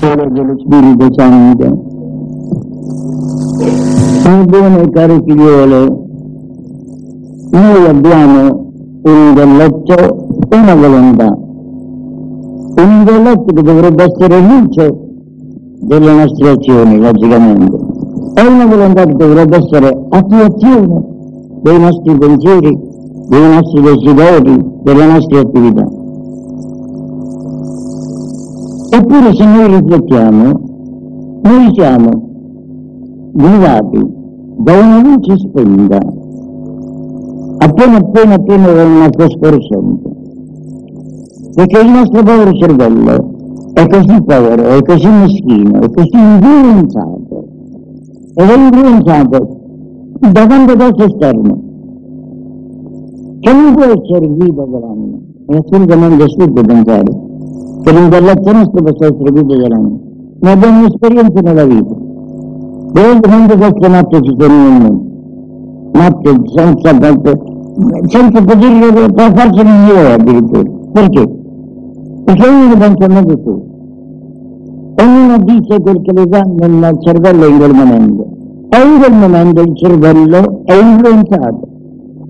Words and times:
sole 0.00 0.28
dello 0.32 0.56
Spirito 0.58 1.08
Santo. 1.12 1.88
Mie 4.24 4.44
buone 4.46 4.90
care 4.90 5.22
figliole, 5.26 5.78
noi 7.50 7.86
abbiamo 7.86 8.72
un 9.02 9.28
intelletto 9.28 10.28
e 10.48 10.56
una 10.56 10.74
volontà. 10.74 11.36
Un 12.76 12.90
intelletto 13.00 13.52
che 13.52 13.62
dovrebbe 13.62 14.04
essere 14.04 14.40
luce 14.40 14.98
delle 15.80 16.12
nostre 16.14 16.48
azioni, 16.48 16.98
logicamente, 16.98 17.76
e 18.34 18.46
una 18.46 18.66
volontà 18.66 19.04
che 19.04 19.14
dovrebbe 19.14 19.56
essere 19.56 20.06
attuazione 20.08 21.04
dei 21.62 21.78
nostri 21.78 22.16
pensieri, 22.16 22.78
dei 23.28 23.54
nostri 23.54 23.82
desideri, 23.82 24.64
delle 24.82 25.06
nostre 25.06 25.38
attività. 25.40 25.99
Eppure 28.92 29.32
se 29.34 29.44
noi 29.44 29.68
riflettiamo, 29.68 30.60
noi 31.42 31.72
siamo 31.74 32.08
guidati 33.32 34.04
da 34.56 34.72
una 34.72 35.00
luce 35.00 35.36
spenta, 35.38 35.98
appena 37.58 37.98
appena 37.98 38.34
appena 38.34 38.72
da 38.72 38.84
una 38.84 39.08
fosforescenza. 39.16 40.08
Perché 41.54 41.80
il 41.80 41.90
nostro 41.90 42.22
povero 42.24 42.52
cervello 42.52 43.30
è 43.74 43.86
così 43.86 44.22
povero, 44.24 44.62
è 44.64 44.82
così 44.82 45.08
meschino, 45.08 45.80
è 45.82 45.90
così 45.90 46.16
influenzato, 46.16 47.44
ed 48.34 48.48
è 48.48 48.56
influenzato 48.56 49.58
da 50.32 50.46
tante 50.46 50.76
cose 50.76 51.04
esterne, 51.04 51.60
che 53.38 53.52
non 53.52 53.72
può 53.72 53.84
essere 53.84 54.26
guida 54.26 54.64
dell'anima. 54.64 55.18
È 55.46 55.56
assolutamente 55.56 56.24
assurdo 56.24 56.60
pensare 56.62 57.28
che 57.82 57.92
l'intelletto 57.92 58.52
nostro 58.52 58.82
possa 58.82 59.06
essere 59.06 59.30
guida 59.30 59.56
dell'anima. 59.56 59.98
Noi 60.40 60.52
abbiamo 60.52 60.78
un'esperienza 60.78 61.40
nella 61.40 61.64
vita. 61.64 61.94
Vedete 62.92 63.28
quante 63.28 63.56
cose 63.58 63.88
matte 63.88 64.20
ci 64.22 64.36
sono 64.38 64.54
nel 64.54 64.80
mondo? 64.80 65.08
Matte 65.92 66.40
senza, 66.54 66.98
senza 68.06 68.42
poter 68.42 69.32
farci 69.34 69.60
un'idea 69.60 70.14
addirittura. 70.14 70.70
Perché? 70.92 71.28
Perché 72.24 72.48
ognuno 72.48 72.76
pensa 72.76 73.04
a 73.04 73.08
modo 73.08 73.40
suo. 73.42 73.68
Ognuno 75.02 75.38
dice 75.44 75.80
quel 75.80 76.02
che 76.02 76.12
le 76.12 76.26
dà 76.26 76.42
nel 76.42 76.98
cervello 77.00 77.46
in 77.46 77.56
quel 77.58 77.74
momento. 77.74 78.26
E 78.68 78.78
in 78.78 78.98
quel 78.98 79.12
momento 79.12 79.60
il 79.62 79.76
cervello 79.76 80.62
è 80.64 80.74
influenzato 80.74 81.68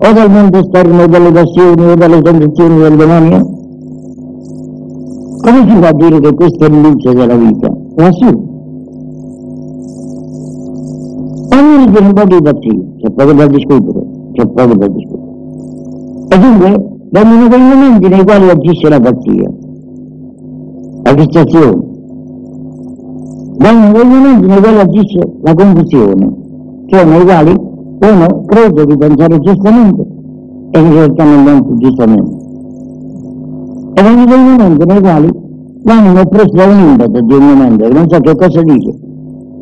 o 0.03 0.13
dal 0.13 0.31
mondo 0.31 0.59
esterno, 0.59 1.07
dalle 1.07 1.31
passioni 1.31 1.83
o 1.83 1.95
dalle 1.95 2.23
condizioni 2.23 2.79
del 2.79 2.97
demonio. 2.97 3.50
Come 5.43 5.67
si 5.67 5.79
può 5.79 5.93
dire 5.93 6.21
che 6.21 6.35
questa 6.35 6.67
è 6.67 6.69
luce 6.69 7.15
della 7.15 7.35
vita? 7.35 7.73
È 7.97 8.03
assurdo. 8.03 8.49
Ognuno 11.53 11.91
tiene 11.91 12.07
un 12.07 12.13
po' 12.13 12.25
di 12.25 12.43
partito, 12.43 12.85
c'è 13.01 13.11
poco 13.11 13.33
da 13.33 13.47
discutere, 13.47 14.07
c'è 14.33 14.47
poco 14.47 14.75
da 14.77 14.87
discutere. 14.87 15.29
E 16.29 16.39
dunque 16.39 16.89
vengono 17.11 17.49
quei 17.49 17.61
momenti 17.61 18.09
nei 18.09 18.23
quali 18.23 18.51
agisce 18.51 18.89
la 18.89 19.01
pazzia, 19.01 19.51
la 21.03 21.15
fissazione. 21.17 21.89
Vengono 23.57 23.93
quei 23.93 24.05
momenti 24.07 24.47
nei 24.47 24.61
quali 24.61 24.79
agisce 24.79 25.33
la 25.43 25.55
confusione, 25.55 26.37
cioè 26.87 27.05
nei 27.05 27.23
quali 27.23 27.51
uno 27.51 28.45
crede 28.47 28.87
di 28.87 28.97
pensare 28.97 29.39
giustamente 29.41 30.07
e 30.71 30.79
in 30.79 30.93
realtà 30.93 31.25
non 31.25 31.45
pensa 31.45 31.77
giustamente. 31.77 32.40
E 33.95 34.03
vengono 34.03 34.25
quei 34.27 34.39
momenti 34.39 34.85
nei 34.87 35.01
quali 35.01 35.31
l'anima 35.83 36.21
è 36.21 36.27
preso 36.27 36.51
da 36.53 36.65
un 36.65 36.79
impeto 36.79 37.21
di 37.21 37.35
un 37.35 37.47
momento 37.47 37.89
che 37.89 37.95
non 37.95 38.09
sa 38.09 38.19
che 38.21 38.35
cosa 38.37 38.63
dice 38.63 39.09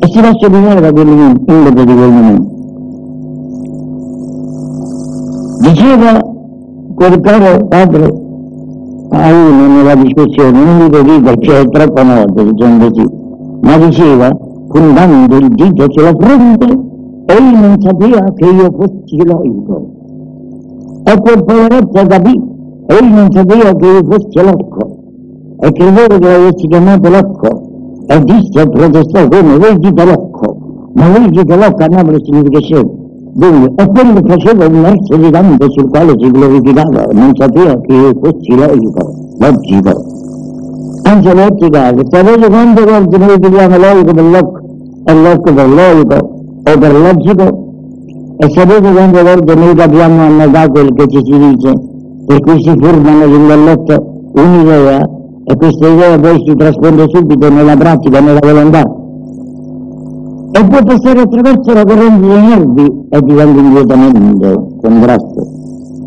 e 0.01 0.07
si 0.07 0.21
lascia 0.21 0.47
guidare 0.47 0.79
da 0.79 0.91
quell'impeto 0.91 1.83
di 1.83 1.93
quel 1.93 2.11
momento. 2.11 2.57
Diceva 5.59 6.19
quel 6.95 7.19
caro 7.19 7.67
padre 7.67 8.27
a 9.11 9.33
uno 9.33 9.67
nella 9.67 9.95
discussione, 9.95 10.63
non 10.63 10.87
dico 10.87 11.03
qui 11.03 11.21
perché 11.21 11.59
è 11.59 11.69
troppo 11.69 12.03
notte, 12.03 12.45
diciamo 12.45 12.87
così, 12.87 13.05
ma 13.61 13.77
diceva, 13.77 14.29
puntando 14.67 15.35
il 15.35 15.47
dito 15.49 15.85
sulla 15.89 16.13
fronte, 16.17 16.65
egli 17.25 17.55
non 17.59 17.75
sapeva 17.79 18.23
che 18.35 18.45
io 18.45 18.71
fossi 18.77 19.25
loico. 19.25 19.87
E 21.03 21.19
quel 21.19 21.43
poveretto 21.43 22.05
capì, 22.07 22.41
egli 22.95 23.13
non 23.13 23.31
sapeva 23.31 23.75
che 23.75 23.85
io 23.85 24.03
fossi 24.09 24.43
locco, 24.43 24.97
e 25.61 25.71
credeva 25.71 26.17
che 26.17 26.27
l'avessi 26.27 26.67
chiamato 26.67 27.09
locco, 27.09 27.47
e 28.07 28.23
disse 28.23 28.61
e 28.61 28.69
protestò 28.69 29.27
come, 29.27 29.57
voi 29.57 29.77
dite 29.77 30.05
locco, 30.05 30.57
ma 30.93 31.09
voi 31.09 31.29
dite 31.29 31.55
locco 31.55 31.83
a 31.83 31.85
Napoli 31.85 32.23
significa 32.23 32.59
scemo. 32.59 33.07
Dunque, 33.31 33.83
e 33.83 33.87
quello 33.87 34.21
faceva 34.25 34.65
un 34.65 34.81
verso 34.81 35.15
di 35.15 35.29
campo 35.29 35.69
sul 35.69 35.89
quale 35.89 36.13
si 36.17 36.31
glorificava, 36.31 37.07
non 37.11 37.31
sapeva 37.35 37.79
che 37.81 37.93
io 37.93 38.13
fossi 38.21 38.55
logico, 38.55 39.13
logico. 39.37 40.03
Anzi, 41.03 41.33
logico, 41.33 41.77
sapete 42.09 42.47
quante 42.49 42.83
volte 42.83 43.17
noi 43.17 43.39
chiediamo 43.39 43.77
logico 43.77 44.13
per 44.13 44.23
locco 44.23 44.59
e 45.05 45.13
locco 45.13 45.53
per 45.53 45.69
logico 45.69 46.15
o 46.63 46.77
per 46.77 46.99
logico? 46.99 47.67
E 48.37 48.49
sapete 48.49 48.91
quante 48.91 49.23
volte 49.23 49.55
noi 49.55 49.75
capiamo 49.75 50.21
a 50.23 50.29
metà 50.29 50.67
quel 50.67 50.93
che 50.93 51.07
ci 51.07 51.21
si 51.23 51.37
dice, 51.37 51.73
per 52.29 52.39
cui 52.41 52.61
si 52.61 52.75
formano 52.77 53.25
l'intelletto 53.25 54.11
un'idea 54.33 55.01
e 55.45 55.55
questa 55.55 55.87
idea 55.87 56.19
poi 56.19 56.43
si 56.45 56.55
trasfonde 56.55 57.05
subito 57.11 57.49
nella 57.49 57.75
pratica, 57.75 58.19
nella 58.19 58.39
volontà 58.39 58.83
e 60.51 60.63
può 60.67 60.83
passare 60.83 61.21
attraverso 61.21 61.73
la 61.73 61.83
corrente 61.83 62.27
dei 62.27 62.41
nervi 62.41 63.05
e 63.09 63.21
diventa 63.23 63.59
inquietamento, 63.59 64.67
contrasto. 64.79 65.47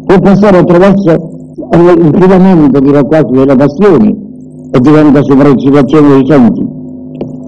Può 0.07 0.19
passare 0.21 0.59
attraverso 0.59 1.31
il 1.73 2.11
privamento, 2.11 2.79
dirò 2.79 3.05
quasi, 3.05 3.33
delle 3.33 3.57
passioni 3.57 4.17
e 4.71 4.81
diventa 4.81 5.23
sopraccitazione 5.23 6.09
dei 6.09 6.27
sensi. 6.27 6.67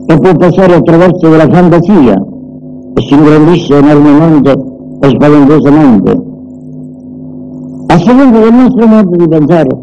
E 0.06 0.18
può 0.18 0.34
passare 0.36 0.74
attraverso 0.74 1.28
della 1.28 1.48
fantasia 1.48 2.14
e 2.94 3.02
si 3.02 3.14
ingrandisce 3.14 3.76
enormemente 3.76 4.50
e 5.00 5.08
spaventosamente. 5.08 6.33
A 7.86 7.98
seconda 7.98 8.38
del 8.40 8.52
nostro 8.52 8.86
modo 8.86 9.16
di 9.16 9.28
pensare 9.28 9.80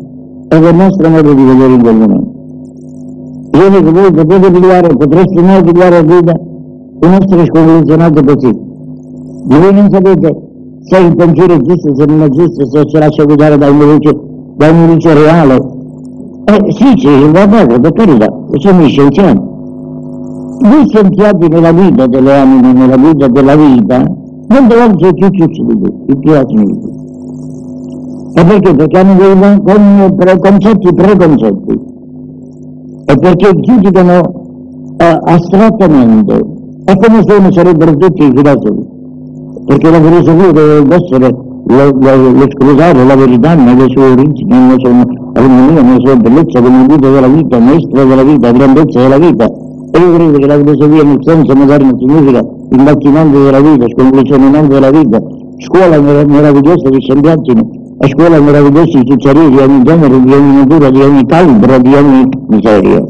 e 0.49 0.59
del 0.59 0.75
nostro 0.75 1.09
modo 1.09 1.33
di 1.33 1.43
vedere 1.43 1.73
in 1.73 1.81
quel 1.81 1.95
momento. 1.95 2.29
Io 3.53 3.69
dico, 3.69 3.91
voi 3.91 4.11
potete 4.11 4.51
pigliare, 4.51 4.95
potreste 4.95 5.41
mai 5.41 5.63
pigliare 5.63 5.97
a 5.97 6.01
vita 6.01 6.33
il 7.03 7.09
nostro 7.09 7.39
è 7.39 7.45
sconvenzionato 7.45 8.23
così. 8.23 8.59
Ma 9.47 9.57
voi 9.57 9.73
non 9.73 9.89
sapete 9.89 10.49
se 10.83 10.97
il 10.99 11.15
pensiero 11.15 11.53
è 11.55 11.57
giusto, 11.57 11.95
se 11.95 12.05
non 12.05 12.21
è 12.21 12.29
giusto, 12.29 12.69
se 12.69 12.83
si 12.87 12.97
lascia 12.99 13.23
guidare 13.23 13.57
da 13.57 13.71
una 13.71 13.85
luce, 13.85 14.15
da 14.55 14.69
una 14.69 14.85
luce 14.85 15.13
reale. 15.13 15.55
Eh 16.45 16.71
sì, 16.71 16.93
sì, 16.97 17.31
va 17.31 17.47
bene, 17.47 17.79
per 17.79 17.93
carità, 17.93 18.31
siamo 18.59 18.85
scienziati. 18.85 19.41
Voi 20.59 20.87
scienziati 20.89 21.47
nella 21.47 21.71
vita 21.71 22.05
delle 22.05 22.37
anime, 22.37 22.73
nella 22.73 22.97
vita 22.97 23.27
della 23.27 23.55
vita, 23.55 23.97
non 23.97 24.67
dovete 24.67 24.93
essere 24.93 25.13
più 25.13 25.29
giusti 25.31 25.65
di 25.65 25.81
tutti, 25.81 26.17
più 26.17 26.33
asini 26.33 26.65
di 26.65 26.79
tutti. 26.79 26.90
E 28.33 28.45
perché? 28.45 28.73
Perché 28.73 28.97
hanno 28.97 29.15
dei 29.15 30.15
preconcetti 30.15 30.93
preconcetti. 30.93 31.79
E 33.05 33.17
perché 33.17 33.51
giudicano 33.59 34.21
eh, 34.97 35.19
astrattamente 35.23 36.59
è 36.85 36.95
come 36.95 37.23
se 37.27 37.33
uno 37.33 37.51
sarebbero 37.51 37.97
tutti 37.97 38.23
i 38.23 38.31
filosofi, 38.33 38.87
perché 39.65 39.91
la 39.91 40.01
filosofia 40.01 40.51
dovrebbe 40.51 40.95
essere 40.95 41.35
l'esclusare 41.67 43.05
la 43.05 43.15
verità 43.15 43.53
nelle 43.53 43.89
sue 43.89 44.11
origini, 44.11 44.49
nella 44.49 44.75
sua 44.77 44.91
armonia, 45.33 45.81
nella 45.81 45.99
sua 45.99 46.15
bellezza, 46.15 46.61
come 46.61 46.85
guida 46.85 47.09
della 47.09 47.27
vita, 47.27 47.59
maestra 47.59 48.03
della 48.05 48.23
vita, 48.23 48.51
grandezza 48.51 48.99
della 49.01 49.17
vita. 49.17 49.45
E 49.45 49.99
io 49.99 50.13
credo 50.13 50.37
che 50.37 50.47
la 50.47 50.55
filosofia 50.55 51.03
nel 51.03 51.19
senso 51.21 51.53
moderno 51.53 51.97
significa 51.97 52.45
imbattimento 52.71 53.43
della 53.43 53.59
vita, 53.59 53.85
sconclusionamento 53.89 54.73
della 54.73 54.91
vita, 54.91 55.21
scuola 55.57 55.99
meravigliosa 55.99 56.89
di 56.89 57.01
scienziaggine 57.01 57.80
e 58.03 58.07
scuola 58.09 58.41
meravigliosa 58.41 58.97
di 58.97 59.05
ciucceria 59.05 59.47
di 59.47 59.57
ogni 59.57 59.83
genere, 59.83 60.23
di 60.23 60.33
ogni 60.33 60.55
natura, 60.55 60.89
di 60.89 61.01
ogni 61.01 61.23
calibro, 61.27 61.77
di 61.77 61.93
ogni 61.93 62.27
miseria. 62.47 63.03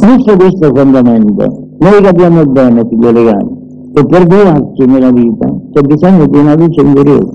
Visto 0.00 0.36
questo 0.36 0.74
fondamento, 0.74 1.66
noi 1.78 2.02
capiamo 2.02 2.46
bene, 2.46 2.86
figlioli 2.88 3.24
cari, 3.24 3.46
che 3.92 4.06
per 4.06 4.26
guidarci 4.26 4.84
nella 4.86 5.10
vita 5.10 5.46
c'è 5.74 5.82
bisogno 5.82 6.26
di 6.26 6.38
una 6.38 6.54
luce 6.54 6.80
interiore. 6.80 7.28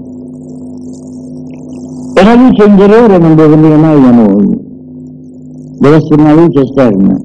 E 2.15 2.23
la 2.23 2.33
luce 2.33 2.65
interiore 2.65 3.17
non 3.19 3.35
deve 3.35 3.55
venire 3.55 3.75
mai 3.75 4.01
da 4.01 4.11
noi, 4.11 4.59
deve 5.77 5.95
essere 5.95 6.21
una 6.21 6.33
luce 6.33 6.61
esterna. 6.61 7.19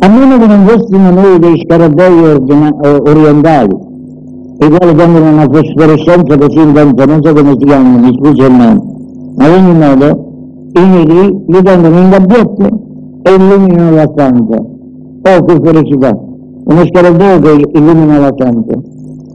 A 0.00 0.08
meno 0.08 0.38
che 0.38 0.46
non 0.46 0.66
fossimo 0.66 1.10
noi 1.10 1.38
dei 1.38 1.62
scarabei 1.64 2.40
orientali, 2.82 3.86
i 4.60 4.68
quali 4.68 4.94
danno 4.94 5.18
una 5.18 5.46
fosforescenza 5.50 6.36
così 6.36 6.60
intensa, 6.60 7.04
non 7.04 7.22
so 7.22 7.32
come 7.32 7.50
si 7.58 7.64
chiamano, 7.64 7.98
mi 7.98 8.12
scusi 8.18 8.42
il 8.42 8.52
ma 9.36 9.46
in 9.46 9.52
ogni 9.54 9.78
modo 9.78 10.26
i 10.72 10.86
neri 10.86 11.44
li 11.46 11.62
tengono 11.62 11.98
in 11.98 12.10
gabbiette 12.10 12.68
e 13.22 13.34
illuminano 13.34 13.94
la 13.94 14.10
stanza. 14.12 14.56
Oh, 14.56 15.44
che 15.44 15.60
felicità! 15.62 16.18
Uno 16.64 16.86
scarabeo 16.86 17.38
che 17.38 17.70
illumina 17.72 18.18
la 18.18 18.32
stanza. 18.34 18.74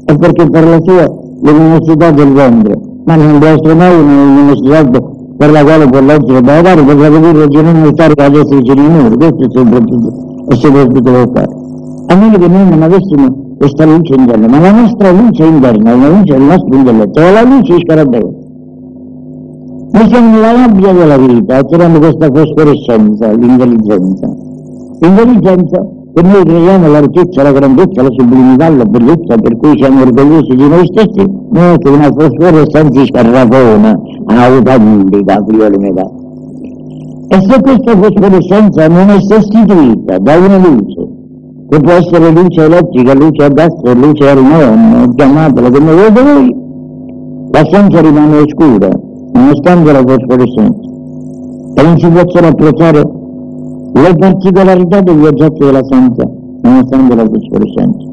E 0.06 0.18
perché 0.18 0.50
per 0.50 0.68
la 0.68 0.80
sua 0.84 1.10
luminosità 1.42 2.12
del 2.12 2.32
ventre, 2.34 2.78
ma 3.06 3.16
non 3.16 3.40
deve 3.40 3.54
essere 3.54 3.74
mai 3.76 3.98
una 3.98 4.24
luminosità 4.24 4.90
per 5.38 5.52
la 5.52 5.64
quale 5.64 5.88
può 5.88 6.02
leggere 6.02 6.42
dare 6.42 6.84
per 6.84 6.98
capire 6.98 7.44
il 7.44 7.48
genere 7.50 7.90
storico 7.94 8.22
ad 8.24 8.36
essere 8.36 8.62
genere, 8.62 9.16
questo 9.16 9.44
è 9.44 9.48
soprattutto, 9.50 10.46
è 10.50 10.56
soprattutto 10.56 11.12
per 11.12 11.30
fare. 11.34 11.56
A 12.08 12.16
meno 12.16 12.38
che 12.38 12.48
noi 12.48 12.70
non 12.70 12.82
avessimo 12.82 13.43
questa 13.58 13.86
luce 13.86 14.14
interna, 14.16 14.48
ma 14.48 14.60
la 14.60 14.72
nostra 14.72 15.12
luce 15.12 15.46
interna 15.46 15.92
è 15.92 15.98
la 15.98 16.10
luce 16.10 16.34
del 16.34 16.44
nostro 16.44 16.76
intelletto, 16.76 17.20
è 17.20 17.32
la 17.32 17.44
luce 17.44 17.76
di 17.76 17.82
scarabeo. 17.82 18.34
Noi 19.92 20.08
siamo 20.08 20.32
nella 20.32 20.52
rabbia 20.54 20.92
della 20.92 21.18
vita 21.18 21.64
teniamo 21.64 22.00
questa 22.00 22.28
fosforescenza, 22.34 23.32
l'intelligenza. 23.32 24.28
L'intelligenza 25.00 25.88
che 26.14 26.22
noi 26.22 26.44
crediamo 26.44 26.88
la 26.90 27.00
ricchezza, 27.00 27.42
la 27.44 27.52
grandezza, 27.52 28.04
la 28.04 28.12
sublimità, 28.12 28.70
la 28.70 28.86
bellezza, 28.86 29.36
per 29.36 29.58
cui 29.58 29.78
siamo 29.78 30.02
orgogliosi 30.02 30.56
di 30.56 30.68
noi 30.68 30.86
stessi, 30.86 31.28
non 31.52 31.74
è 31.74 31.78
che 31.78 31.90
una 31.90 32.12
fosforescenza 32.12 33.06
scarrafona, 33.06 34.00
autentica, 34.28 35.44
metà. 35.80 36.10
E 37.30 37.42
se 37.42 37.62
questa 37.62 37.98
fosforescenza 37.98 38.88
non 38.88 39.10
è 39.10 39.20
sostituita 39.22 40.20
da 40.20 40.38
una 40.38 40.58
luce, 40.58 41.03
che 41.74 41.80
può 41.80 41.94
essere 41.94 42.30
luce 42.30 42.66
elettrica, 42.66 43.16
luce 43.16 43.46
a 43.46 43.50
gas, 43.50 43.74
luce 43.96 44.30
a 44.30 44.36
neon, 44.36 45.12
chiamatela 45.16 45.72
come 45.72 45.92
volete 45.92 46.22
voi, 46.22 46.56
la 47.50 47.64
scienza 47.64 48.00
rimane 48.00 48.38
oscura, 48.38 48.90
nonostante 49.34 49.92
la 49.92 50.04
fosforescenza, 50.06 50.90
e 51.74 51.82
non 51.82 51.98
si 51.98 52.08
possono 52.10 52.48
apprezzare 52.48 53.02
le 53.92 54.16
particolarità 54.16 55.02
degli 55.02 55.26
oggetti 55.26 55.66
della 55.66 55.84
scienza, 55.84 56.30
nonostante 56.62 57.16
la 57.16 57.26
fosforescenza. 57.26 58.08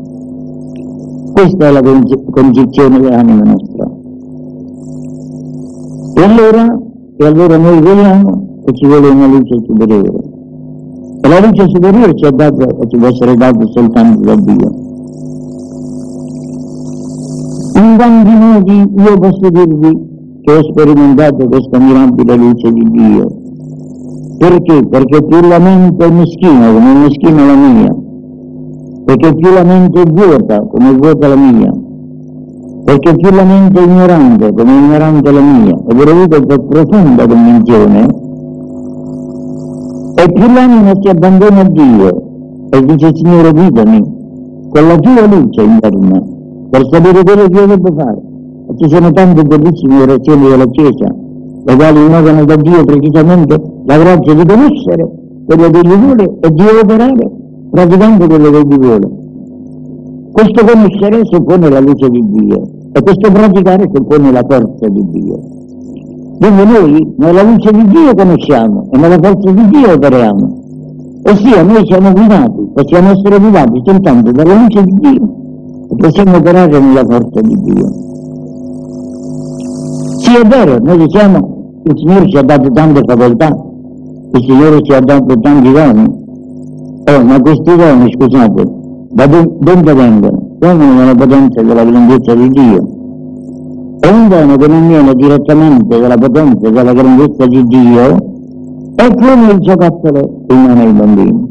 Questa 1.34 1.66
è 1.66 1.70
la 1.70 1.82
condizione 2.30 2.98
dell'anima 2.98 3.42
nostra. 3.42 3.90
E 6.14 6.22
allora, 6.22 6.78
e 7.18 7.26
allora 7.26 7.58
noi 7.58 7.80
vediamo 7.82 8.62
che 8.64 8.72
ci 8.72 8.86
vuole 8.86 9.08
una 9.08 9.26
luce 9.26 9.54
superiore. 9.66 10.29
E 11.22 11.28
la 11.28 11.40
luce 11.40 11.68
superiore 11.68 12.14
ci, 12.16 12.24
è 12.24 12.30
data, 12.30 12.66
ci 12.88 12.96
può 12.96 13.08
essere 13.08 13.34
data 13.34 13.66
soltanto 13.66 14.20
da 14.20 14.34
Dio. 14.36 14.88
In 17.74 17.96
tanti 17.98 18.30
modi 18.30 18.92
io 18.96 19.18
posso 19.18 19.50
dirvi 19.50 20.08
che 20.42 20.52
ho 20.52 20.62
sperimentato 20.62 21.46
questa 21.48 21.78
mirabile 21.78 22.36
luce 22.36 22.72
di 22.72 22.90
Dio. 22.90 23.26
Perché? 24.38 24.86
Perché 24.88 25.22
più 25.22 25.40
la 25.46 25.58
mente 25.58 26.04
è 26.04 26.10
meschina, 26.10 26.72
come 26.72 26.92
è 26.92 26.98
meschina 26.98 27.44
la 27.44 27.54
mia, 27.54 27.94
perché 29.04 29.34
più 29.34 29.52
la 29.52 29.64
mente 29.64 30.00
è 30.00 30.10
vuota, 30.10 30.60
come 30.60 30.90
è 30.90 30.94
vuota 30.94 31.28
la 31.28 31.36
mia, 31.36 31.70
perché 32.84 33.16
più 33.16 33.30
la 33.30 33.44
mente 33.44 33.80
è 33.80 33.84
ignorante, 33.84 34.52
come 34.52 34.70
è 34.72 34.78
ignorante 34.78 35.30
la 35.30 35.40
mia, 35.40 35.76
e 35.86 35.94
per 35.94 36.08
avuto 36.08 36.40
per 36.46 36.64
profonda 36.64 37.26
convinzione, 37.26 38.06
e 40.22 40.32
più 40.32 40.52
l'anima 40.52 40.92
si 41.00 41.08
abbandona 41.08 41.60
a 41.60 41.68
Dio 41.68 42.68
e 42.68 42.84
dice 42.84 43.10
Signore 43.14 43.52
guidami 43.52 44.00
con 44.68 44.86
la 44.86 44.96
tua 44.96 45.26
luce 45.26 45.62
interna 45.62 46.22
per 46.68 46.86
sapere 46.90 47.22
quello 47.22 47.48
che 47.48 47.58
io 47.58 47.66
devo 47.66 47.94
fare 47.96 48.20
ci 48.76 48.88
sono 48.88 49.10
tante 49.12 49.42
bellissime 49.42 50.02
orazioni 50.02 50.48
della 50.48 50.66
Chiesa, 50.66 51.06
le 51.64 51.74
quali 51.74 52.00
invocano 52.00 52.44
da 52.44 52.56
Dio 52.56 52.84
precisamente 52.84 53.62
la 53.86 53.98
grazia 53.98 54.34
di 54.34 54.44
conoscere 54.44 55.10
quello 55.46 55.70
che 55.70 55.80
gli 55.82 55.94
vuole 55.94 56.36
e 56.40 56.52
di 56.52 56.62
operare 56.62 57.30
praticando 57.70 58.26
quello 58.26 58.50
che 58.50 58.60
gli 58.60 58.78
vuole. 58.78 59.08
Questo 60.32 60.64
conoscere 60.64 61.20
suppone 61.24 61.68
la 61.68 61.80
luce 61.80 62.08
di 62.08 62.24
Dio 62.30 62.62
e 62.92 63.02
questo 63.02 63.32
praticare 63.32 63.90
suppone 63.92 64.30
la 64.30 64.44
forza 64.48 64.88
di 64.88 65.04
Dio. 65.10 65.59
Quindi 66.40 66.64
noi 66.64 67.14
nella 67.18 67.42
luce 67.42 67.70
di 67.70 67.84
Dio 67.88 68.14
conosciamo 68.14 68.88
e 68.90 68.96
nella 68.96 69.18
forza 69.20 69.50
di 69.50 69.68
Dio 69.68 69.92
operiamo. 69.92 70.58
Ossia 71.24 71.62
noi 71.62 71.84
siamo 71.84 72.12
guidati, 72.12 72.70
possiamo 72.72 73.10
essere 73.10 73.38
guidati 73.38 73.82
soltanto 73.84 74.32
dalla 74.32 74.54
luce 74.54 74.82
di 74.82 74.94
Dio 75.00 75.34
e 75.90 75.96
possiamo 75.96 76.38
operare 76.38 76.80
nella 76.80 77.04
forza 77.04 77.42
di 77.42 77.54
Dio. 77.62 77.86
Sì, 80.16 80.34
è 80.34 80.46
vero, 80.46 80.78
noi 80.80 80.96
diciamo 80.96 81.58
il 81.84 81.98
Signore 81.98 82.28
ci 82.30 82.36
ha 82.38 82.42
dato 82.42 82.72
tante 82.72 83.02
facoltà, 83.06 83.48
il 84.32 84.42
Signore 84.42 84.80
ci 84.80 84.92
ha 84.94 85.00
dato 85.00 85.38
tanti 85.40 85.70
doni. 85.70 86.04
Oh, 87.04 87.22
ma 87.22 87.38
questi 87.38 87.76
doni, 87.76 88.10
scusate, 88.12 88.66
da 89.10 89.26
dove 89.26 89.92
vengono? 89.92 90.56
Vengono 90.58 90.94
dalla 90.96 91.14
potenza 91.14 91.60
della 91.60 91.84
grandezza 91.84 92.34
di 92.34 92.48
Dio. 92.48 92.89
E 94.02 94.08
un 94.08 94.28
dono 94.28 94.56
che 94.56 94.66
non 94.66 94.88
viene 94.88 95.14
direttamente 95.14 96.00
dalla 96.00 96.16
potenza 96.16 96.70
della 96.70 96.92
grandezza 96.92 97.46
di 97.46 97.64
Dio 97.64 98.28
è 98.96 99.04
il 99.04 99.58
giocattolo 99.60 100.44
in 100.48 100.56
mano 100.56 100.80
ai 100.80 100.92
bambini. 100.92 101.48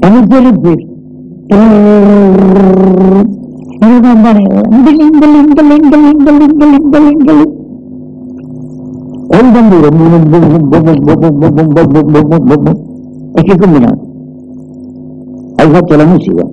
E 0.00 0.08
non 0.08 0.28
ti 0.28 0.38
ripeto. 0.38 0.94
E 9.28 9.38
un 9.40 9.52
tamburo 9.52 9.88
e 13.34 13.42
che 13.42 13.56
combinato? 13.56 14.00
Hai 15.56 15.68
fatto 15.70 15.96
la 15.96 16.04
musica. 16.04 16.46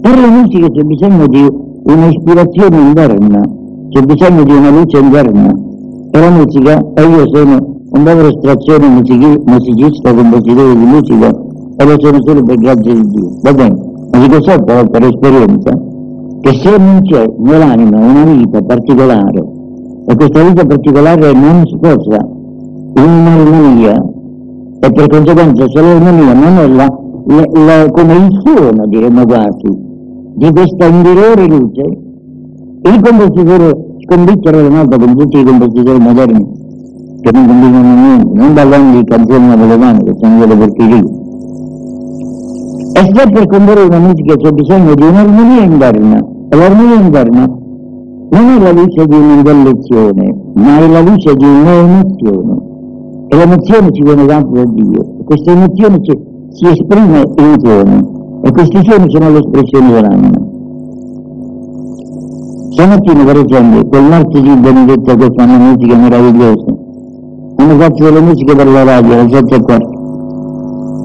Per 0.00 0.18
la 0.18 0.28
musica 0.28 0.68
c'è 0.70 0.82
bisogno 0.82 1.26
di 1.26 1.70
un'ispirazione 1.84 2.78
interna, 2.78 3.40
c'è 3.90 4.02
bisogno 4.02 4.44
di 4.44 4.52
una 4.52 4.70
luce 4.70 4.98
interna. 4.98 5.54
E 6.10 6.18
la 6.18 6.30
musica, 6.30 6.84
e 6.94 7.02
io 7.02 7.26
sono 7.32 7.72
un 7.90 8.02
povero 8.02 8.28
estrazione 8.28 8.86
musicista, 8.88 10.14
compositore 10.14 10.76
di 10.76 10.84
musica, 10.84 11.28
e 11.76 11.84
lo 11.84 11.96
sono 11.98 12.18
solo 12.24 12.42
per 12.42 12.56
grazia 12.56 12.92
di 12.92 13.08
Dio. 13.08 13.30
Va 13.42 13.52
bene, 13.52 13.76
ma 14.10 14.26
dico 14.26 14.62
però 14.64 14.84
per 14.88 15.02
esperienza 15.04 15.78
che 16.40 16.52
se 16.54 16.76
non 16.76 17.00
c'è 17.02 17.24
nell'anima 17.38 17.98
una 17.98 18.24
vita 18.24 18.60
particolare, 18.62 19.42
e 20.06 20.14
questa 20.16 20.42
vita 20.42 20.64
particolare 20.64 21.32
non 21.32 21.64
sposa 21.66 22.18
in 22.94 23.02
un'armonia, 23.02 24.04
e 24.80 24.90
per 24.90 25.06
conseguenza 25.06 25.68
se 25.68 25.80
l'armonia 25.80 26.32
non 26.34 26.56
è 26.58 26.66
la, 26.66 26.98
la, 27.26 27.46
la, 27.52 27.90
come 27.90 28.14
il 28.14 28.40
suono, 28.44 28.86
diremmo 28.86 29.24
quasi, 29.24 29.90
di 30.34 30.50
questa 30.52 30.86
interiore 30.86 31.46
luce, 31.46 31.82
il 32.82 33.00
scommettere 34.04 34.62
le 34.62 34.68
note 34.68 34.98
con 34.98 35.16
tutti 35.16 35.38
i 35.38 35.44
compositori 35.44 35.98
moderni 35.98 36.60
che 37.20 37.30
non 37.32 37.46
combinano 37.46 37.94
niente, 37.94 38.32
non 38.34 38.52
parlando 38.52 38.98
di 38.98 39.04
canzoni 39.04 39.46
napoletane 39.46 40.02
che 40.02 40.14
sono 40.20 40.36
quelle 40.38 40.56
porcherie. 40.56 41.20
E 42.94 43.12
se 43.14 43.30
per 43.30 43.46
comporre 43.46 43.82
una 43.82 43.98
musica 43.98 44.36
c'è 44.36 44.50
bisogno 44.50 44.94
di 44.94 45.02
un'armonia 45.02 45.62
interna, 45.62 46.30
L'armonia 46.54 47.00
interna 47.00 47.46
non 47.46 48.30
è 48.30 48.58
la 48.60 48.72
luce 48.72 49.06
di 49.06 49.14
un'intellezione, 49.14 50.36
ma 50.52 50.80
è 50.80 50.86
la 50.86 51.00
luce 51.00 51.34
di 51.34 51.44
un'emozione. 51.46 52.60
E 53.28 53.36
l'emozione 53.36 53.90
ci 53.92 54.02
viene 54.02 54.26
data 54.26 54.46
da 54.46 54.64
Dio. 54.66 55.00
E 55.18 55.24
questa 55.24 55.50
emozione 55.52 56.02
ci, 56.02 56.18
si 56.50 56.66
esprime 56.66 57.26
in 57.38 57.56
suoni. 57.58 58.11
E 58.42 58.50
questi 58.50 58.80
suoni 58.82 59.10
sono 59.10 59.30
l'espressione 59.30 59.92
dell'anima. 59.92 60.40
Stamattina, 62.70 63.24
per 63.24 63.36
esempio, 63.36 63.86
quel 63.86 64.04
martedì 64.04 64.56
benedetto 64.56 65.16
che 65.16 65.30
fanno 65.36 65.58
musica 65.58 65.96
meravigliosa, 65.96 66.74
hanno 67.56 67.78
fatto 67.78 68.04
delle 68.04 68.20
musiche 68.20 68.54
per 68.54 68.66
la 68.66 68.84
radio 68.84 69.12
alle 69.14 69.28
7 69.30 69.54
e 69.54 69.60
quarto. 69.60 70.00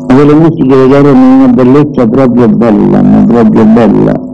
Ma 0.07 0.15
delle 0.15 0.33
musiche 0.33 0.87
che 0.87 0.95
erano 0.95 1.35
una 1.35 1.53
bellezza 1.53 2.07
proprio 2.07 2.47
bella, 2.47 3.01
ma 3.01 3.23
proprio 3.25 3.65
bella 3.65 4.27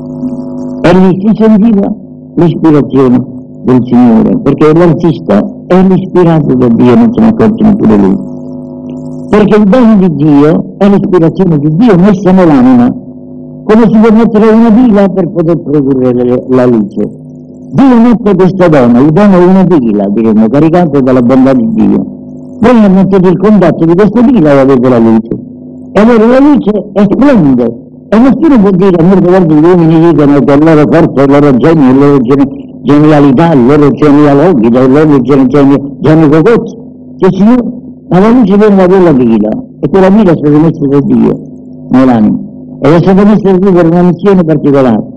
e 0.86 0.94
lì 0.98 1.18
si 1.22 1.32
sentiva 1.34 1.96
l'ispirazione 2.36 3.26
del 3.64 3.80
Signore, 3.86 4.38
perché 4.40 4.74
l'artista 4.74 5.42
è 5.68 5.82
l'ispirato 5.82 6.54
da 6.56 6.68
Dio, 6.68 6.96
non 6.96 7.10
se 7.14 7.22
ne 7.22 7.28
accorge 7.28 7.64
neppure 7.64 7.98
lui. 7.98 8.33
Perché 9.34 9.58
il 9.58 9.64
dono 9.64 9.96
di 9.96 10.14
Dio 10.14 10.76
è 10.78 10.88
l'ispirazione 10.88 11.58
di 11.58 11.70
Dio 11.76 11.96
messa 11.98 12.32
nell'anima, 12.32 12.88
come 13.64 13.90
si 13.90 13.98
può 13.98 14.16
mettere 14.16 14.50
una 14.52 14.72
pila 14.72 15.10
per 15.10 15.28
poter 15.32 15.58
produrre 15.58 16.14
la 16.50 16.66
luce. 16.68 17.10
Dio 17.72 17.98
mette 18.00 18.36
questo 18.36 18.70
dono, 18.70 19.00
il 19.00 19.10
dono 19.10 19.40
è 19.40 19.44
una 19.44 19.64
pila, 19.64 20.08
diremmo, 20.10 20.48
caricata 20.50 21.00
dalla 21.00 21.22
bontà 21.24 21.52
di 21.54 21.68
Dio. 21.74 22.06
Voi 22.60 22.90
mettete 22.94 23.28
il 23.28 23.38
contatto 23.40 23.86
di 23.86 23.96
questa 23.96 24.22
pila 24.22 24.52
e 24.52 24.60
avete 24.60 24.88
la 24.88 25.00
luce. 25.00 25.30
E 25.94 26.00
allora 26.00 26.28
la 26.28 26.40
luce 26.40 26.72
è 26.94 27.02
splendida, 27.02 27.66
e 28.10 28.20
nessuno 28.20 28.60
può 28.62 28.70
dire, 28.70 29.04
molte 29.04 29.32
volte 29.32 29.56
gli 29.56 29.66
uomini 29.66 30.12
dicono 30.12 30.40
che 30.42 30.54
il 30.54 30.64
loro 30.64 30.84
forza, 30.92 31.24
il 31.24 31.32
loro 31.32 31.58
genio, 31.58 31.92
la 31.92 32.06
loro 32.06 32.20
genialità, 32.84 33.54
il 33.54 33.66
loro 33.66 33.90
genealogico, 33.90 34.78
il 34.78 34.92
loro 34.92 35.20
genio 35.22 36.30
cocozzo, 36.30 36.78
che 37.18 37.30
Signore, 37.32 37.82
ma 38.10 38.20
la 38.20 38.30
luce 38.30 38.58
viene 38.58 38.76
da 38.76 38.86
quella 38.88 39.12
vita, 39.12 39.50
e 39.80 39.90
quella 39.90 40.10
vita 40.10 40.32
è 40.32 40.38
stata 40.38 40.58
messa 40.58 40.88
da 40.88 41.00
Dio 41.02 41.42
nell'anima, 41.90 42.40
ed 42.82 42.94
è 42.94 42.98
stata 42.98 43.24
messa 43.26 43.52
da 43.52 43.58
Dio 43.58 43.72
per 43.72 43.86
una 43.86 44.02
missione 44.02 44.44
particolare. 44.44 45.12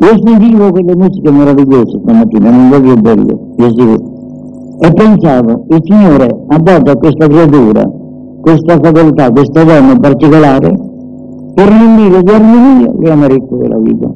Io 0.00 0.20
sentivo 0.24 0.70
quelle 0.70 0.96
musiche 0.96 1.30
meravigliose 1.30 1.98
stamattina, 2.02 2.50
non 2.50 2.68
voglio 2.70 2.94
bello, 2.94 3.54
io 3.56 4.16
e 4.80 4.92
pensavo, 4.92 5.64
il 5.70 5.80
Signore 5.82 6.44
ha 6.48 6.58
dato 6.58 6.92
a 6.92 6.96
questa 6.96 7.26
creatura 7.26 7.82
questa 8.40 8.78
facoltà, 8.80 9.30
questa 9.30 9.64
donna 9.64 9.96
particolare, 9.98 10.72
per 11.54 11.68
riunire 11.68 12.22
di 12.22 12.30
armonia 12.30 12.92
le 12.98 13.10
amarezze 13.10 13.56
della 13.56 13.78
vita. 13.78 14.08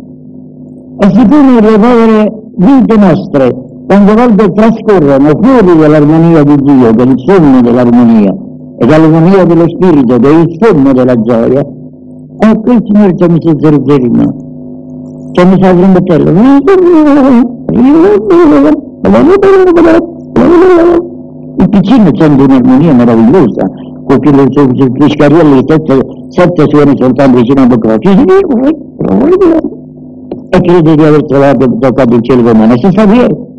E 1.00 1.06
siccome 1.10 1.60
le 1.60 1.78
povere 1.78 2.32
vite 2.56 2.96
nostre, 2.96 3.50
quando 3.92 4.14
volte 4.14 4.50
trascorrono 4.52 5.38
fuori 5.38 5.78
dall'armonia 5.78 6.42
di 6.42 6.54
Dio, 6.62 6.92
del 6.92 7.12
sogno 7.26 7.60
dell'armonia, 7.60 8.34
e 8.78 8.86
dall'armonia 8.86 9.44
dello 9.44 9.68
spirito, 9.68 10.16
che 10.16 10.28
è 10.30 10.32
il 10.32 10.56
sogno 10.58 10.94
della 10.94 11.20
gioia, 11.20 11.60
ecco 11.60 12.72
il 12.72 12.82
Signore 12.86 13.12
zero 13.18 13.36
zero 13.86 14.04
in 14.06 14.12
mano. 14.12 14.34
Ci 15.32 15.40
ha 15.42 15.44
messo 15.44 15.60
la 15.60 15.74
trombettella. 15.74 16.30
Il 21.58 21.68
piccino 21.68 22.08
sente 22.14 22.42
un'armonia 22.44 22.94
meravigliosa, 22.94 23.68
perché 24.06 24.30
le 24.30 24.46
fiscarielle 25.00 25.64
sette, 25.66 25.98
sette 26.28 26.64
suoni 26.66 26.94
soltanto 26.96 27.36
vicino 27.36 27.60
a 27.60 27.66
bocca. 27.66 27.92
E 30.48 30.60
crede 30.60 30.94
di 30.94 31.04
aver 31.04 31.26
trovato, 31.26 31.76
toccato 31.78 32.14
il 32.14 32.22
cielo 32.22 32.42
con 32.42 32.56
mano. 32.56 32.74
Si 32.78 32.88
sta 32.90 33.04
dietro. 33.04 33.50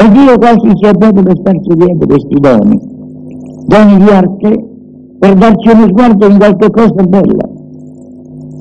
E 0.00 0.08
Dio 0.10 0.38
quasi 0.38 0.76
ci 0.76 0.86
ha 0.86 0.92
dato 0.92 1.22
per 1.22 1.36
starci 1.38 1.74
dietro 1.74 2.06
questi 2.06 2.38
doni, 2.38 2.80
doni 3.66 3.96
di 3.96 4.08
arte, 4.10 4.64
per 5.18 5.34
darci 5.34 5.70
uno 5.70 5.88
sguardo 5.88 6.26
in 6.28 6.38
qualche 6.38 6.70
cosa 6.70 7.02
bella. 7.02 7.48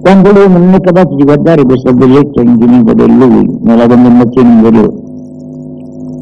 Quando 0.02 0.32
l'uomo 0.32 0.58
non 0.58 0.74
è 0.74 0.80
capace 0.80 1.14
di 1.16 1.24
guardare 1.24 1.64
questa 1.64 1.94
bellezza 1.94 2.42
infinita 2.42 2.94
di 2.94 3.18
lui, 3.18 3.58
nella 3.62 3.86
contemplazione 3.86 4.50
interiore, 4.50 4.94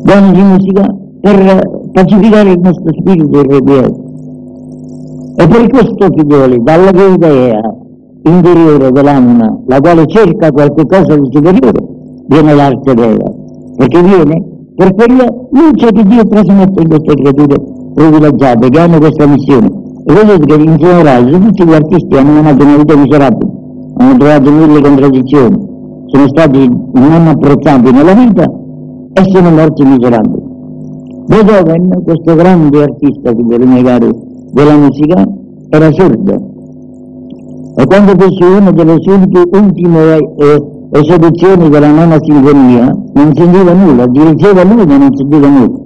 doni 0.03 0.31
di 0.33 0.41
musica 0.41 0.95
per 1.21 1.61
pacificare 1.93 2.51
il 2.51 2.59
nostro 2.59 2.93
spirito 2.99 3.39
irrequieto. 3.39 4.03
E 5.37 5.47
per 5.47 5.67
questo, 5.69 6.07
figlioli, 6.13 6.61
dalla 6.61 6.89
idea 6.89 7.73
interiore 8.23 8.91
dell'anima, 8.91 9.61
la 9.65 9.79
quale 9.79 10.07
cerca 10.07 10.51
qualche 10.51 10.85
cosa 10.85 11.15
di 11.15 11.29
superiore, 11.31 11.87
viene 12.27 12.53
l'arte 12.53 12.93
vera, 12.93 13.31
perché 13.77 14.03
viene 14.03 14.53
per 14.75 14.93
quella 14.93 15.25
luce 15.51 15.91
che 15.91 16.03
Dio 16.03 16.27
trasmette 16.27 16.81
in 16.81 16.87
queste 16.87 17.13
creature 17.15 17.55
privilegiate 17.93 18.69
che 18.69 18.79
hanno 18.79 18.97
questa 18.97 19.25
missione. 19.25 19.83
E 20.07 20.13
vedete 20.13 20.45
che 20.45 20.61
in 20.61 20.75
generale 20.75 21.31
tutti 21.31 21.65
gli 21.65 21.73
artisti 21.73 22.15
hanno 22.15 22.39
una 22.39 22.51
vita 22.51 22.95
miserabile, 22.95 23.51
hanno 23.97 24.17
trovato 24.17 24.51
mille 24.51 24.81
contraddizioni, 24.81 25.57
sono 26.07 26.27
stati 26.27 26.69
non 26.93 27.27
apprezzati 27.27 27.91
nella 27.91 28.13
vita 28.13 28.43
e 29.13 29.23
sono 29.31 29.49
morti 29.49 29.83
miserabili. 29.83 30.43
Beethoven, 31.27 32.03
questo 32.03 32.35
grande 32.35 32.83
artista, 32.83 33.33
figlioli 33.33 33.65
miei 33.65 33.83
cari, 33.83 34.09
della 34.51 34.75
musica, 34.75 35.25
era 35.69 35.91
sordo. 35.91 36.53
E 37.77 37.85
quando 37.87 38.13
fece 38.17 38.45
una 38.45 38.71
delle 38.71 38.97
sue 38.99 39.19
ultime 39.51 40.17
eh, 40.17 40.63
esecuzioni 40.91 41.69
della 41.69 41.91
nona 41.91 42.17
sinfonia, 42.21 42.95
non 43.15 43.31
sentiva 43.33 43.73
nulla, 43.73 44.05
dirigeva 44.07 44.63
lui 44.63 44.85
ma 44.85 44.97
non 44.97 45.15
sentiva 45.15 45.47
nulla. 45.47 45.83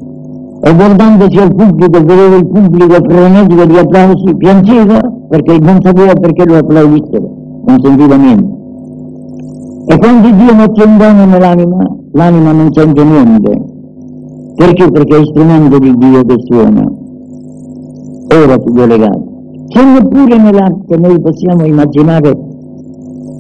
E 0.61 0.75
guardandosi 0.75 1.37
al 1.37 1.55
pubblico, 1.55 1.99
vedeva 2.03 2.35
il 2.35 2.47
pubblico 2.47 2.95
frenetico 3.07 3.65
di 3.65 3.77
applausi, 3.77 4.35
piangeva 4.35 4.99
perché 5.29 5.57
non 5.59 5.77
sapeva 5.81 6.13
perché 6.13 6.45
lo 6.45 6.57
applaudissero, 6.57 7.29
non 7.65 7.77
sentiva 7.81 8.15
niente. 8.15 8.57
E 9.87 9.97
quando 9.97 10.29
Dio 10.31 10.55
mette 10.55 10.83
un 10.83 10.97
dono 10.97 11.25
nell'anima, 11.25 11.77
l'anima 12.11 12.51
non 12.51 12.73
sente 12.73 13.03
niente, 13.03 13.63
perché? 14.55 14.91
Perché 14.91 15.17
è 15.17 15.25
strumento 15.25 15.77
di 15.77 15.95
Dio 15.97 16.25
che 16.25 16.35
suona. 16.39 16.83
Ora 18.43 18.57
tu 18.57 18.71
delegato. 18.73 19.27
Se 19.67 19.83
neppure 19.83 20.37
nell'arte 20.37 20.97
noi 20.97 21.21
possiamo 21.21 21.63
immaginare 21.63 22.37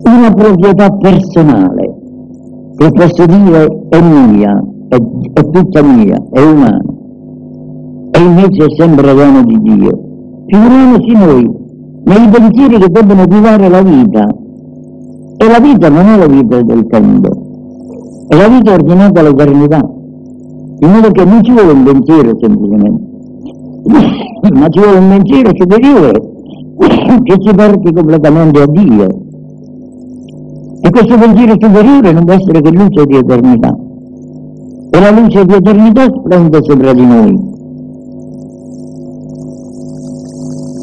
una 0.05 0.31
proprietà 0.31 0.89
personale, 0.91 1.88
che 2.79 2.91
posso 2.91 3.25
dire 3.25 3.67
è 3.89 4.01
mia, 4.01 4.63
è, 4.87 4.95
è 5.33 5.49
tutta 5.49 5.83
mia, 5.83 6.15
è 6.31 6.39
umana, 6.41 6.81
e 8.11 8.19
invece 8.21 8.65
è 8.65 8.75
sempre 8.77 9.13
dono 9.13 9.43
di 9.43 9.59
Dio. 9.61 9.99
Figuriamoci 10.47 11.11
noi, 11.11 11.51
nei 12.05 12.29
pensieri 12.29 12.79
che 12.79 12.87
debbono 12.89 13.25
guidare 13.25 13.67
la 13.67 13.81
vita, 13.81 14.25
e 15.37 15.47
la 15.47 15.59
vita 15.59 15.89
non 15.89 16.05
è 16.05 16.17
la 16.17 16.27
vita 16.27 16.61
del 16.61 16.87
tempo, 16.87 18.25
è 18.29 18.35
la 18.37 18.47
vita 18.47 18.71
ordinata 18.71 19.19
all'eternità 19.19 19.79
in 20.81 20.91
modo 20.91 21.11
che 21.11 21.25
non 21.25 21.43
ci 21.43 21.51
vuole 21.51 21.73
un 21.73 21.83
pensiero 21.83 22.37
semplicemente, 22.39 23.03
ma 24.53 24.69
ci 24.69 24.79
vuole 24.79 24.99
un 24.99 25.09
pensiero 25.09 25.51
superiore 25.53 26.11
che 27.23 27.35
ci 27.39 27.53
porti 27.53 27.91
completamente 27.91 28.61
a 28.61 28.67
Dio. 28.67 29.27
E 30.81 30.89
questo 30.89 31.17
pensiero 31.17 31.55
superiore 31.59 32.11
non 32.11 32.25
può 32.25 32.33
essere 32.33 32.61
che 32.61 32.71
luce 32.71 33.05
di 33.05 33.15
eternità. 33.15 33.75
E 34.91 34.99
la 34.99 35.11
luce 35.11 35.45
di 35.45 35.53
eternità 35.53 36.03
splende 36.03 36.59
sopra 36.63 36.93
di 36.93 37.05
noi. 37.05 37.47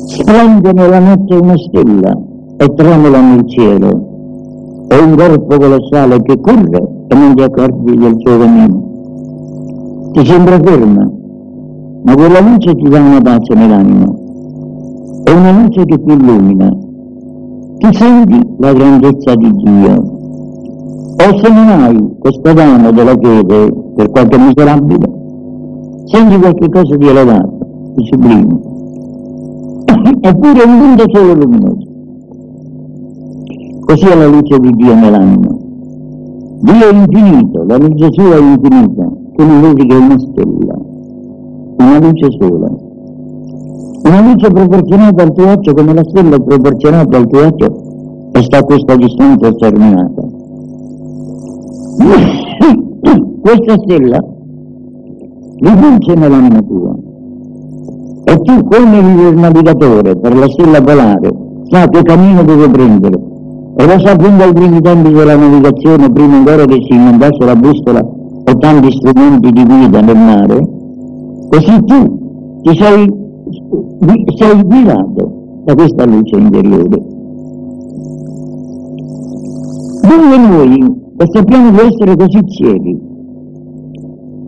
Splende 0.07 0.73
nella 0.73 0.99
notte 0.99 1.35
una 1.35 1.57
stella 1.57 2.19
e 2.57 2.75
tremola 2.75 3.21
nel 3.21 3.49
cielo. 3.49 4.85
È 4.89 4.97
un 4.97 5.17
corpo 5.17 5.57
colossale 5.57 6.23
che 6.23 6.41
corre 6.41 6.89
e 7.09 7.15
non 7.15 7.35
ti 7.35 7.43
accorgi 7.43 7.97
del 7.97 8.15
suo 8.19 8.39
cammino 8.39 8.87
ti 10.17 10.25
sembra 10.25 10.59
ferma, 10.59 11.07
ma 12.05 12.15
quella 12.15 12.41
luce 12.41 12.75
ti 12.75 12.89
dà 12.89 13.01
una 13.01 13.21
pace 13.21 13.53
nell'anima, 13.53 14.07
è 15.25 15.31
una 15.31 15.53
luce 15.61 15.85
che 15.85 16.03
ti 16.03 16.11
illumina, 16.11 16.71
ti 17.77 17.93
senti 17.93 18.46
la 18.59 18.73
grandezza 18.73 19.35
di 19.35 19.51
Dio. 19.53 20.15
O 21.19 21.39
se 21.39 21.49
non 21.51 21.69
hai 21.69 22.17
questo 22.19 22.53
dono 22.53 22.91
della 22.93 23.17
fede 23.21 23.73
per 23.95 24.11
qualche 24.11 24.39
miserabile, 24.39 25.13
senti 26.05 26.39
qualche 26.39 26.69
cosa 26.69 26.97
di 26.97 27.07
elevato, 27.07 27.59
di 27.95 28.07
sublime. 28.07 28.61
Eppure 30.21 30.63
un 30.65 30.79
mondo 30.79 31.05
solo 31.13 31.35
luminoso. 31.35 31.85
Così 33.81 34.07
è 34.07 34.17
la 34.17 34.27
luce 34.27 34.59
di 34.59 34.71
Dio 34.73 34.95
nell'anima. 34.95 35.55
Dio 36.61 36.89
è 36.89 36.95
infinito, 36.95 37.65
la 37.67 37.77
luce 37.77 38.09
sua 38.13 38.37
è 38.37 38.41
infinita, 38.41 39.09
non 39.37 39.61
vedi 39.61 39.87
che 39.87 39.95
è 39.95 39.99
una 39.99 40.19
stella, 40.19 40.75
una 41.79 41.99
luce 42.01 42.29
sola. 42.39 42.85
Una 44.05 44.21
luce 44.21 44.49
proporzionata 44.49 45.23
al 45.23 45.33
tuo 45.33 45.51
occhio 45.51 45.75
come 45.75 45.93
la 45.93 46.05
stella 46.05 46.39
proporzionata 46.39 47.17
al 47.17 47.27
tuo 47.27 47.47
occhio 47.47 47.76
sta 48.43 48.59
a 48.59 48.63
questa 48.63 48.97
distanza 48.97 49.53
sterminata. 49.53 50.23
Questa 53.41 53.75
stella 53.85 54.19
ripulce 55.59 56.15
nell'anima 56.15 56.61
tua 56.63 56.95
e 58.25 58.37
tu 58.43 58.65
come 58.65 58.99
il 58.99 59.37
navigatore 59.39 60.17
per 60.17 60.37
la 60.37 60.49
stella 60.49 60.83
polare 60.83 61.33
sa 61.71 61.87
che 61.89 62.03
cammino 62.03 62.43
deve 62.43 62.69
prendere 62.69 63.19
e 63.77 63.87
lo 63.87 63.99
sa 64.01 64.17
fin 64.19 64.37
dai 64.37 64.53
primi 64.53 64.81
tempi 64.81 65.13
della 65.13 65.37
navigazione 65.37 66.11
prima 66.11 66.37
ancora 66.37 66.65
che 66.65 66.83
si 66.89 66.95
inventasse 66.95 67.45
la 67.45 67.55
bussola 67.55 68.01
o 68.01 68.59
tanti 68.59 68.91
strumenti 68.93 69.51
di 69.51 69.65
guida 69.65 70.01
nel 70.01 70.17
mare, 70.17 70.61
così 71.49 71.85
tu 71.85 72.61
ti 72.63 72.77
sei, 72.77 73.13
sei 74.37 74.63
guidato 74.63 75.63
da 75.65 75.75
questa 75.75 76.05
luce 76.07 76.37
interiore. 76.37 77.16
Dunque 80.07 80.39
noi 80.39 81.05
che 81.17 81.27
sappiamo 81.33 81.71
di 81.71 81.79
essere 81.79 82.17
così 82.17 82.41
ciechi 82.47 82.99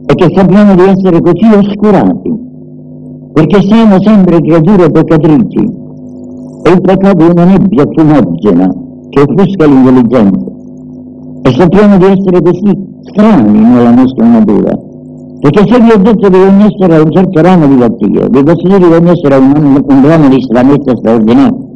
e 0.07 0.15
che 0.15 0.33
sappiamo 0.33 0.75
di 0.77 0.83
essere 0.83 1.21
così 1.21 1.47
oscurati, 1.53 2.33
perché 3.33 3.61
siamo 3.63 4.01
sempre 4.01 4.41
creature 4.41 4.89
peccatrici 4.91 5.69
e 6.63 6.71
il 6.71 6.81
peccato 6.81 7.27
è 7.27 7.31
una 7.31 7.45
nebbia 7.45 7.85
fumogena 7.93 8.69
che 9.09 9.21
offusca 9.21 9.67
l'intelligenza 9.67 10.47
e 11.43 11.51
sappiamo 11.51 11.97
di 11.97 12.05
essere 12.05 12.41
così 12.41 12.79
strani 13.03 13.61
nella 13.61 13.91
nostra 13.91 14.29
natura. 14.29 14.71
Perché 15.41 15.65
se 15.67 15.81
vi 15.81 15.91
ho 15.91 15.99
detto 15.99 16.29
che 16.29 16.37
ogni 16.37 16.65
essere 16.65 16.97
ha 16.97 17.03
un 17.03 17.11
certo 17.11 17.41
ramo 17.41 17.67
di 17.67 17.79
cattivo, 17.79 18.27
vi 18.31 18.43
posso 18.45 18.67
dire 18.67 18.79
che 18.79 18.95
ogni 18.95 19.11
essere 19.11 19.35
ha 19.35 19.39
un, 19.39 19.85
un 19.85 20.07
ramo 20.07 20.29
di 20.29 20.41
stranezza 20.41 20.97
straordinaria. 20.97 21.68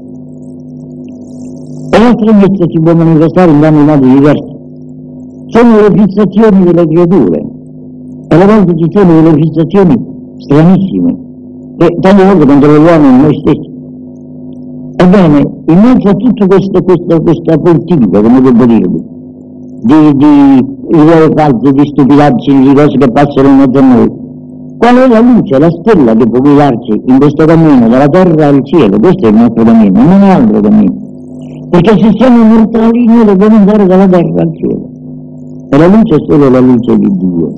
E 1.95 1.99
la 1.99 2.13
stranezza 2.17 2.65
si 2.71 2.81
può 2.81 2.95
manifestare 2.95 3.51
in 3.51 3.61
tanti 3.61 3.85
modi 3.85 4.15
diversi. 4.15 4.53
Sono 5.49 5.77
le 5.77 5.91
fissazioni 5.95 6.65
delle 6.65 6.87
creature. 6.87 7.45
Alle 8.29 8.47
volte 8.47 8.75
ci 8.79 8.87
sono 8.91 9.21
delle 9.21 9.35
fissazioni 9.35 9.95
stranissime, 10.39 11.17
e 11.77 11.97
tante 12.01 12.25
volte 12.25 12.47
controlliamo 12.47 13.23
noi 13.23 13.39
stessi. 13.41 13.71
Ebbene, 14.97 15.39
in 15.67 15.79
mezzo 15.81 16.09
a 16.09 16.15
tutta 16.15 16.47
questa, 16.47 16.81
questa, 16.81 17.21
questa 17.21 17.59
politica, 17.59 18.23
come 18.23 18.41
devo 18.41 18.65
dirvi, 18.65 19.05
di, 19.83 20.17
di 20.17 20.99
idee 20.99 21.29
false, 21.35 21.73
di 21.73 21.87
stupidaggini, 21.87 22.69
di 22.69 22.75
cose 22.75 22.97
che 22.97 23.11
passano 23.11 23.49
in 23.49 23.57
mezzo 23.57 23.79
a 23.79 23.83
noi, 23.83 24.13
qual 24.79 24.97
è 24.97 25.09
la 25.09 25.21
luce, 25.21 25.59
la 25.59 25.71
stella 25.71 26.15
che 26.15 26.27
può 26.27 26.41
guidarci 26.41 27.03
in 27.05 27.19
questo 27.19 27.45
cammino 27.45 27.89
dalla 27.89 28.09
terra 28.09 28.47
al 28.49 28.65
cielo? 28.65 28.99
Questo 28.99 29.27
è 29.27 29.29
il 29.29 29.37
nostro 29.37 29.63
cammino, 29.63 30.03
non 30.03 30.23
è 30.23 30.31
altro 30.31 30.61
cammino. 30.61 31.02
Perché 31.73 31.99
se 31.99 32.11
siamo 32.19 32.45
mortali 32.45 33.07
noi 33.07 33.25
dobbiamo 33.25 33.57
andare 33.57 33.87
dalla 33.87 34.07
terra 34.07 34.43
al 34.43 34.51
cielo. 34.59 34.91
E 35.71 35.79
la 35.79 35.87
luce 35.87 36.17
è 36.17 36.25
solo 36.29 36.51
la 36.51 36.61
luce 36.61 36.99
di 36.99 37.09
Dio. 37.17 37.53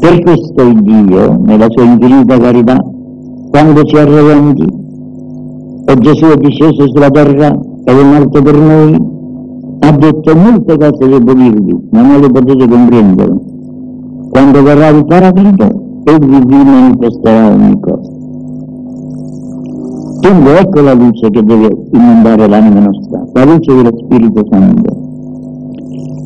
Per 0.00 0.22
questo 0.22 0.62
il 0.62 0.80
Dio, 0.80 1.38
nella 1.44 1.66
sua 1.68 1.82
infinita 1.82 2.38
carità, 2.38 2.82
quando 3.50 3.84
ci 3.84 3.94
arreventi, 3.98 4.64
e 5.84 5.94
Gesù 5.98 6.24
è 6.28 6.36
disceso 6.36 6.88
sulla 6.88 7.10
terra 7.10 7.48
ed 7.84 7.98
è 7.98 8.04
morto 8.04 8.40
per 8.40 8.56
noi, 8.56 8.98
ha 9.80 9.92
detto 9.92 10.34
molte 10.34 10.78
cose 10.78 10.96
che 10.96 11.08
devo 11.08 11.34
dirvi, 11.34 11.88
ma 11.90 12.00
non 12.00 12.20
le 12.22 12.30
potete 12.30 12.66
comprendere. 12.66 13.34
Quando 14.30 14.62
verrà 14.62 14.88
il 14.88 15.04
Paraclito, 15.04 15.68
egli 16.04 16.38
vi 16.42 16.64
manifesterà 16.64 17.52
ogni 17.52 17.78
cosa. 17.80 17.99
Quindi 20.20 20.48
ecco 20.50 20.80
la 20.82 20.92
luce 20.94 21.30
che 21.30 21.42
deve 21.42 21.68
inondare 21.92 22.46
l'anima 22.46 22.80
nostra, 22.80 23.24
la 23.32 23.44
luce 23.44 23.74
dello 23.74 23.90
Spirito 23.96 24.44
Santo 24.50 25.08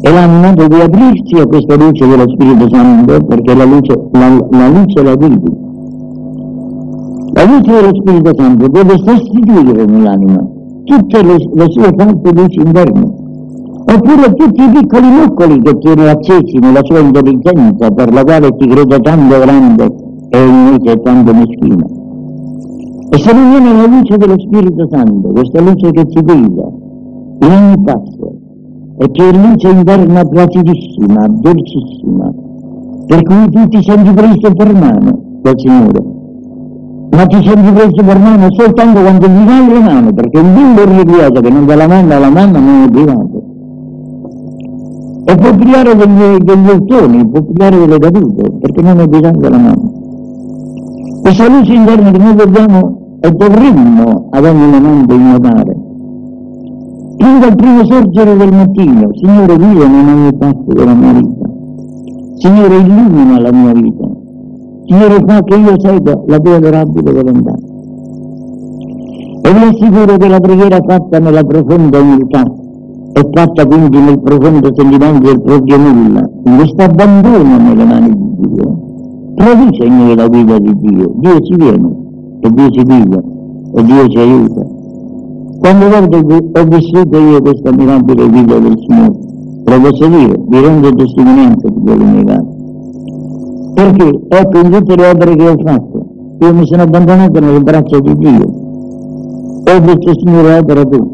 e 0.02 0.12
l'anima 0.12 0.52
deve 0.52 0.82
aprirsi 0.82 1.34
a 1.36 1.46
questa 1.46 1.76
luce 1.76 2.06
dello 2.06 2.28
Spirito 2.28 2.68
Santo 2.68 3.24
perché 3.24 3.54
la 3.54 3.64
luce 3.64 4.08
la, 4.12 4.28
la, 4.50 4.68
luce 4.68 5.02
la 5.02 5.16
vedi. 5.16 5.52
La 7.32 7.44
luce 7.44 7.72
dello 7.72 7.94
Spirito 7.94 8.34
Santo 8.36 8.68
deve 8.68 8.94
sostituire 8.98 9.84
nell'anima 9.86 10.46
tutte 10.84 11.22
le, 11.22 11.36
le 11.54 11.66
sue 11.70 11.90
falte 11.96 12.32
luci 12.32 12.58
interne 12.58 13.22
oppure 13.86 14.34
tutti 14.34 14.62
i 14.62 14.68
piccoli 14.70 15.08
nuclei 15.08 15.62
che 15.62 15.78
tiene 15.78 16.08
accesi 16.10 16.58
nella 16.58 16.80
sua 16.82 16.98
intelligenza 16.98 17.90
per 17.90 18.12
la 18.12 18.24
quale 18.24 18.50
ti 18.56 18.66
crede 18.66 18.98
tanto 18.98 19.38
grande 19.38 19.94
e 20.28 20.44
invece 20.44 21.00
tanto 21.00 21.32
meschino. 21.32 22.03
E 23.10 23.18
se 23.18 23.32
non 23.32 23.50
viene 23.50 23.72
la 23.72 23.86
luce 23.86 24.16
dello 24.16 24.38
Spirito 24.38 24.88
Santo, 24.90 25.28
questa 25.28 25.60
luce 25.60 25.90
che 25.90 26.06
ti 26.06 26.20
guida 26.22 26.68
in 27.40 27.50
ogni 27.50 27.82
passo, 27.82 28.32
e 28.98 29.10
che 29.10 29.28
è 29.28 29.32
luce 29.32 29.68
interna 29.68 30.24
placidissima, 30.24 31.26
dolcissima, 31.28 32.32
per 33.06 33.22
cui 33.22 33.50
tu 33.50 33.68
ti 33.68 33.82
senti 33.82 34.12
preso 34.12 34.52
per 34.54 34.72
mano 34.72 35.20
dal 35.42 35.54
Signore, 35.58 36.02
ma 37.10 37.26
ti 37.26 37.42
senti 37.44 37.72
preso 37.72 38.02
per 38.04 38.18
mano 38.18 38.46
soltanto 38.52 39.00
quando 39.00 39.26
gli 39.26 39.44
dai 39.44 39.68
le 39.68 39.80
mani, 39.80 40.14
perché 40.14 40.38
un 40.38 40.54
bimbo 40.54 40.82
irrequieto 40.82 41.40
che 41.40 41.50
non 41.50 41.66
dà 41.66 41.74
la 41.76 41.86
mano 41.86 42.14
alla 42.14 42.30
mamma 42.30 42.58
non 42.58 42.82
è 42.84 42.90
privato. 42.90 43.42
E 45.26 45.34
può 45.36 45.54
pigliare 45.54 45.96
degli, 45.96 46.36
degli 46.38 46.68
ottoni, 46.68 47.28
può 47.28 47.42
pigliare 47.42 47.78
delle 47.78 47.98
cadute, 47.98 48.50
perché 48.60 48.82
non 48.82 48.98
è 49.00 49.06
bisogno 49.06 49.38
della 49.38 49.58
mano. 49.58 50.02
Questa 51.24 51.48
luce 51.48 51.72
interna 51.72 52.10
che 52.10 52.18
noi 52.18 52.34
dobbiamo 52.34 53.16
e 53.20 53.30
dovremmo 53.30 54.28
ad 54.30 54.44
ogni 54.44 54.70
momento 54.70 55.14
innotare, 55.14 55.74
fin 57.16 57.40
dal 57.40 57.54
primo 57.56 57.82
sorgere 57.86 58.36
del 58.36 58.52
mattino, 58.52 59.08
Signore 59.14 59.56
guida 59.56 59.84
in 59.86 60.06
ogni 60.06 60.36
passo 60.36 60.64
della 60.66 60.92
mia 60.92 61.12
vita, 61.14 61.48
Signore 62.36 62.76
illumina 62.76 63.40
la 63.40 63.50
mia 63.52 63.72
vita, 63.72 64.06
Signore 64.84 65.24
fa 65.26 65.42
che 65.44 65.56
io 65.56 65.80
segua 65.80 66.22
la 66.26 66.38
tua 66.38 66.56
adorabile 66.56 67.12
volontà. 67.12 67.54
E 69.40 69.52
vi 69.54 69.64
assicuro 69.64 70.18
che 70.18 70.28
la 70.28 70.40
preghiera 70.40 70.78
fatta 70.86 71.18
nella 71.20 71.42
profonda 71.42 72.00
umiltà 72.00 72.42
è 73.14 73.20
fatta 73.32 73.64
quindi 73.64 73.98
nel 73.98 74.20
profondo 74.20 74.70
sentimento 74.74 75.26
del 75.26 75.40
proprio 75.40 75.78
nulla, 75.78 76.28
in 76.44 76.56
questo 76.56 76.82
abbandono 76.82 77.56
nelle 77.56 77.84
mani 77.84 78.10
di 78.10 78.48
Dio, 78.48 78.92
produce 79.34 79.84
in 79.84 79.96
noi 79.96 80.14
la 80.16 80.28
guida 80.28 80.58
di 80.58 80.72
Dio. 80.80 81.12
Dio 81.16 81.40
ci 81.40 81.54
viene 81.56 81.90
e 82.40 82.50
Dio 82.50 82.70
ci 82.70 82.82
guida 82.82 83.22
e 83.74 83.84
Dio 83.84 84.08
ci 84.08 84.18
aiuta. 84.18 84.66
Quando 85.58 85.88
volte 85.88 86.16
ho 86.18 86.64
vissuto 86.64 87.18
io 87.18 87.40
questa 87.40 87.72
mirabile 87.72 88.28
vita 88.28 88.58
del 88.58 88.78
Signore, 88.86 89.18
lo 89.64 89.80
posso 89.80 90.06
dire, 90.08 90.40
vi 90.46 90.60
rendo 90.60 90.90
testimonianza 90.90 91.68
di 91.68 91.80
quello 91.80 92.04
negato. 92.04 92.46
Perché, 93.74 94.20
ecco, 94.28 94.58
in 94.58 94.70
tutte 94.70 94.94
le 94.94 95.06
opere 95.08 95.34
che 95.36 95.48
ho 95.48 95.56
fatto, 95.64 96.06
io 96.40 96.54
mi 96.54 96.66
sono 96.66 96.82
abbandonato 96.82 97.40
nelle 97.40 97.60
braccia 97.60 97.98
di 97.98 98.16
Dio. 98.18 98.44
Ho 98.44 99.80
detto, 99.80 100.12
Signore, 100.18 100.58
opera 100.58 100.84
tu. 100.84 101.12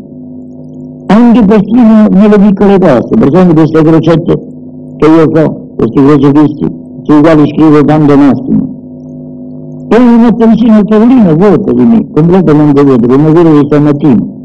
Anche 1.06 1.44
persino 1.44 2.06
nelle 2.11 2.38
piccole 2.38 2.78
cose, 2.78 3.09
per 3.09 3.28
esempio 3.28 3.54
queste 3.54 3.83
crocette 3.83 4.38
che 4.96 5.06
io 5.06 5.30
so, 5.35 5.66
questi 5.76 6.02
crocifissi, 6.02 6.80
sui 7.02 7.20
quali 7.20 7.48
scrivo 7.48 7.84
tanto 7.84 8.16
massimo. 8.16 8.68
E 9.88 10.46
vicino 10.46 10.76
al 10.76 10.84
tavolino 10.84 11.34
vuoto 11.34 11.72
di 11.72 11.84
me, 11.84 12.06
completamente 12.12 12.82
vuoto, 12.82 13.06
come 13.08 13.32
quello 13.32 13.60
di 13.60 13.66
stamattina 13.66 14.38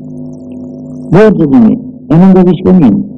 vuoto 1.09 1.45
di 1.45 1.57
me 1.57 1.79
e 2.07 2.15
non 2.15 2.31
capisco 2.33 2.71
niente. 2.71 3.13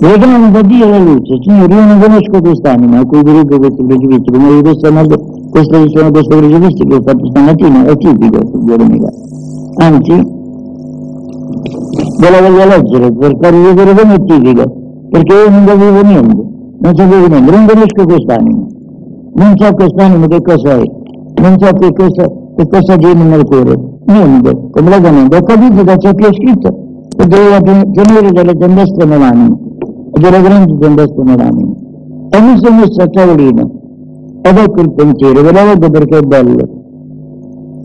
Regalo 0.00 0.50
da 0.50 0.62
Dio 0.62 0.88
la 0.88 0.98
luce, 0.98 1.38
Signore, 1.40 1.74
io 1.74 1.84
non 1.86 1.98
conosco 1.98 2.40
quest'anima 2.40 2.98
a 2.98 3.06
cui 3.06 3.22
dirigo 3.22 3.58
questi 3.58 3.84
precipizzi, 3.84 4.30
come 4.30 4.60
questa, 4.60 4.90
questa, 5.50 5.88
sono 5.88 6.10
questi 6.10 6.36
precipizzi 6.36 6.84
che 6.84 6.94
ho 6.94 7.02
fatto 7.02 7.26
stamattina, 7.26 7.84
è 7.86 7.96
tipico, 7.96 8.38
Dio 8.64 8.76
mio. 8.76 9.08
Anzi, 9.76 10.12
ve 12.18 12.30
la 12.30 12.40
voglio 12.40 12.66
leggere 12.66 13.12
per 13.12 13.36
farvi 13.40 13.62
vedere 13.62 13.94
come 13.94 14.14
è 14.14 14.24
tipico, 14.24 14.62
perché 15.10 15.32
io 15.32 15.50
non 15.50 15.64
capivo 15.64 16.02
niente, 16.02 16.42
non 16.78 16.94
sapevo 16.94 17.26
niente, 17.26 17.50
non 17.50 17.66
conosco 17.66 18.04
quest'anima, 18.04 18.66
non 19.34 19.52
so 19.56 19.72
quest'anima 19.74 20.26
che 20.26 20.42
cosa 20.42 20.70
è, 20.78 20.82
non 21.40 21.58
so 21.58 21.72
che 21.72 21.92
cosa, 21.92 22.30
che 22.56 22.68
cosa 22.68 22.96
tiene 22.96 23.24
nel 23.24 23.44
cuore, 23.44 23.78
niente, 24.06 24.68
completamente. 24.70 25.36
Ho 25.36 25.42
capito 25.42 25.82
da 25.82 25.96
ciò 25.96 26.12
che 26.12 26.26
ho 26.26 26.32
scritto 26.32 26.82
che 27.16 27.26
doveva 27.26 27.60
tenere 27.60 28.30
delle 28.32 28.56
tempeste 28.56 29.04
nell'anima, 29.04 29.56
delle 30.12 30.42
grandi 30.42 30.78
tempeste 30.78 31.22
nell'anima. 31.22 31.72
E 32.30 32.40
mi 32.40 32.58
sono 32.58 32.76
messo 32.80 33.00
a 33.00 33.06
tavolino, 33.06 33.70
ed 34.42 34.56
ecco 34.56 34.80
il 34.80 34.92
pensiero, 34.92 35.42
ve 35.42 35.52
lo 35.52 35.64
vedo 35.64 35.90
perché 35.90 36.18
è 36.18 36.22
bello. 36.22 36.68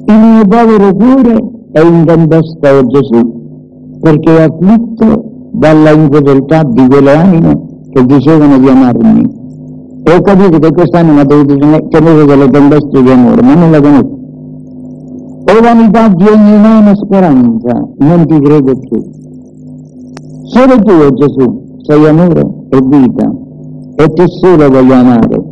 Il 0.06 0.16
mio 0.16 0.46
povero 0.48 0.94
cuore 0.94 1.36
è 1.72 1.80
in 1.82 2.04
tempesta, 2.06 2.78
o 2.78 2.86
Gesù, 2.88 4.00
perché 4.02 4.38
è 4.38 4.42
afflitto 4.42 5.24
dalla 5.52 5.92
infedeltà 5.92 6.64
di 6.64 6.88
quelle 6.88 7.14
anime 7.16 7.68
che 7.92 8.06
dicevano 8.06 8.58
di 8.58 8.68
amarmi. 8.68 9.38
E 10.04 10.16
ho 10.16 10.22
capito 10.22 10.58
che 10.60 10.72
quest'anima 10.72 11.24
deve 11.24 11.58
tenere 11.90 12.26
delle 12.26 12.48
tempeste 12.50 13.04
di 13.04 13.10
amore, 13.10 13.42
ma 13.42 13.54
non 13.56 13.72
la 13.72 13.82
conosco. 13.82 14.18
O 15.50 15.62
vanità 15.62 16.08
di 16.10 16.26
ogni 16.26 16.54
umana 16.54 16.96
speranza, 16.96 17.88
non 17.98 18.26
ti 18.26 18.40
credo 18.40 18.78
più. 18.78 19.04
Solo 20.44 20.76
tu, 20.80 20.92
oh 20.92 21.14
Gesù, 21.14 21.64
sei 21.82 22.08
amore 22.08 22.42
e 22.70 22.80
vita, 22.84 23.32
e 23.96 24.14
te 24.14 24.28
solo 24.28 24.70
voglio 24.70 24.94
amare. 24.94 25.44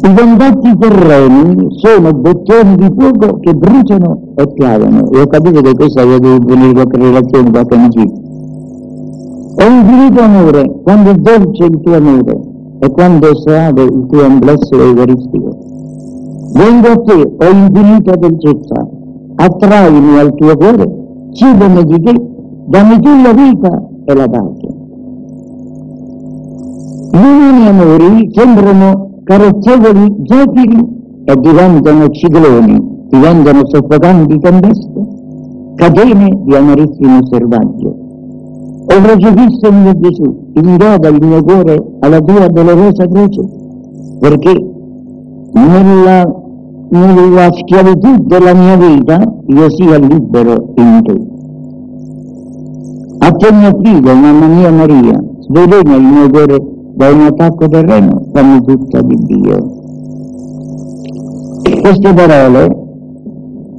I 0.00 0.14
contatti 0.14 0.78
terreni 0.78 1.66
sono 1.70 2.12
bottoni 2.12 2.76
di 2.76 2.88
fuoco 2.96 3.40
che 3.40 3.52
bruciano 3.52 4.20
e 4.36 4.46
piavano. 4.52 5.10
E 5.10 5.20
ho 5.20 5.26
capito 5.26 5.60
che 5.60 5.74
questa 5.74 6.02
io 6.02 6.18
devo 6.18 6.38
venire 6.46 6.72
qualche 6.72 6.98
relazione, 6.98 7.50
qualche 7.50 7.74
amicizia. 7.74 8.27
È 9.58 9.64
infinito 9.66 10.20
amore, 10.20 10.72
quando 10.84 11.10
è 11.10 11.14
dolce 11.16 11.64
il 11.64 11.80
tuo 11.82 11.96
amore 11.96 12.40
e 12.78 12.90
quando 12.92 13.28
è 13.28 13.34
soave 13.34 13.82
il 13.82 14.06
tuo 14.08 14.24
amplesso 14.24 14.80
eucaristico. 14.80 15.58
Vengo 16.52 16.86
a 16.86 17.00
te, 17.00 17.34
o 17.36 17.50
infinita 17.50 18.14
dolcezza, 18.14 18.88
attraimi 19.34 20.16
al 20.16 20.32
tuo 20.36 20.56
cuore, 20.56 20.86
cibami 21.32 21.84
di 21.86 22.00
te, 22.00 22.14
dammi 22.66 23.00
tu 23.00 23.08
la 23.20 23.32
vita 23.32 23.82
e 24.04 24.14
la 24.14 24.28
pace. 24.28 24.68
Gli 27.10 27.16
umani 27.16 27.66
amori 27.66 28.30
sembrano 28.32 29.22
carezzevoli 29.24 30.16
zefiri 30.24 30.86
e 31.24 31.34
diventano 31.40 32.08
cicloni, 32.10 33.06
diventano 33.08 33.62
soffocanti 33.64 34.38
tempeste, 34.38 35.06
catene 35.74 36.42
di 36.44 36.54
amarissimo 36.54 37.26
selvaggio. 37.26 37.97
O 38.90 39.00
crocifisso 39.02 39.70
mio 39.70 39.98
Gesù, 40.00 40.50
indoda 40.54 41.08
il 41.08 41.18
mio 41.20 41.42
cuore 41.42 41.76
alla 42.00 42.20
tua 42.20 42.48
dolorosa 42.48 43.06
croce, 43.06 43.42
perché 44.18 44.64
nella, 45.52 46.34
nella 46.88 47.52
schiavitù 47.52 48.16
della 48.24 48.54
mia 48.54 48.76
vita 48.76 49.20
io 49.46 49.70
sia 49.70 49.98
libero 49.98 50.72
in 50.76 51.02
te. 51.04 51.26
A 53.18 53.30
te 53.32 53.52
mio 53.52 53.78
figlio, 53.82 54.14
mamma 54.14 54.46
mia 54.46 54.70
Maria, 54.70 55.22
svelena 55.40 55.94
il 55.94 56.02
mio 56.02 56.30
cuore 56.30 56.56
da 56.94 57.10
un 57.10 57.20
attacco 57.20 57.68
terreno, 57.68 58.22
fammi 58.32 58.64
tutta 58.64 59.02
di 59.02 59.16
Dio. 59.26 59.76
Queste 61.82 62.14
parole 62.14 62.86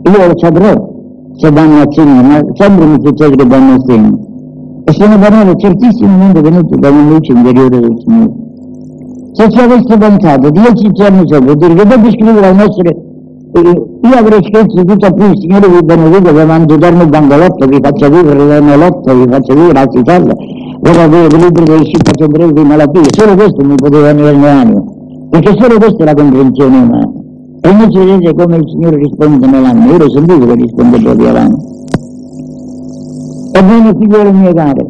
io 0.04 0.28
le 0.28 0.34
saprò 0.36 0.88
se 1.36 1.52
danno 1.52 1.82
a 1.82 1.86
segno, 1.90 2.22
ma 2.22 2.46
sempre 2.54 2.86
mi 2.86 2.98
succede 3.04 3.36
che 3.36 3.48
danno 3.48 3.74
a 3.74 3.80
segno. 3.86 4.29
E 4.90 4.94
sono 4.94 5.20
parole 5.20 5.54
certissimamente 5.56 6.42
venute 6.42 6.76
da 6.78 6.90
luce 6.90 7.32
interiore 7.32 7.80
del 7.80 7.96
Signore. 8.04 8.32
Se 9.34 9.48
ci 9.52 9.60
avessi 9.60 9.96
pensato 9.96 10.50
dieci 10.50 10.92
giorni 10.94 11.26
dopo, 11.26 11.54
dire 11.54 11.76
che 11.76 11.86
dopo 11.86 12.10
scrivere 12.10 12.48
al 12.48 12.56
nostro 12.56 12.82
io 13.54 14.16
avrei 14.18 14.40
scritto 14.42 14.84
tutto 14.84 15.06
a 15.06 15.12
più, 15.12 15.30
il 15.30 15.38
Signore 15.38 15.68
vi 15.70 15.84
benedica, 15.84 16.32
vi 16.32 16.44
mando 16.44 16.74
eterno 16.74 17.06
bancolotto, 17.06 17.68
vi 17.68 17.78
faccia 17.80 18.10
vivere 18.10 18.44
l'enolotto, 18.44 19.14
vi 19.14 19.26
faccia 19.30 19.54
vivere 19.54 19.74
la 19.74 19.86
citella, 19.86 20.34
ora 20.82 21.04
avere 21.04 21.38
libri 21.38 21.64
dei 21.66 21.86
500 21.86 22.52
di 22.52 22.64
malattie, 22.64 23.04
solo 23.10 23.36
questo 23.36 23.64
mi 23.64 23.76
poteva 23.76 24.12
venire 24.12 24.32
nell'animo, 24.32 25.28
perché 25.30 25.56
solo 25.56 25.78
questa 25.78 26.02
è 26.02 26.06
la 26.06 26.14
comprensione 26.16 26.78
umana. 26.78 27.12
E 27.62 27.70
invece 27.70 28.06
vedete 28.06 28.34
come 28.34 28.56
il 28.56 28.68
Signore 28.68 28.96
risponde 28.98 29.46
nell'anima, 29.46 29.86
io 29.86 29.98
l'ho 29.98 30.10
sentito 30.10 30.46
che 30.48 30.54
risponde 30.56 31.00
proprio 31.00 31.30
all'anima. 31.30 31.58
Ebbene, 33.52 33.96
figliole 33.98 34.32
mie 34.32 34.54
care, 34.54 34.88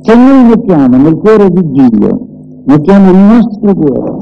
se 0.00 0.14
noi 0.14 0.44
mettiamo 0.44 0.96
nel 0.96 1.16
cuore 1.16 1.50
di 1.50 1.70
Dio, 1.70 2.26
mettiamo 2.64 3.10
il 3.10 3.16
nostro 3.16 3.74
cuore, 3.74 4.12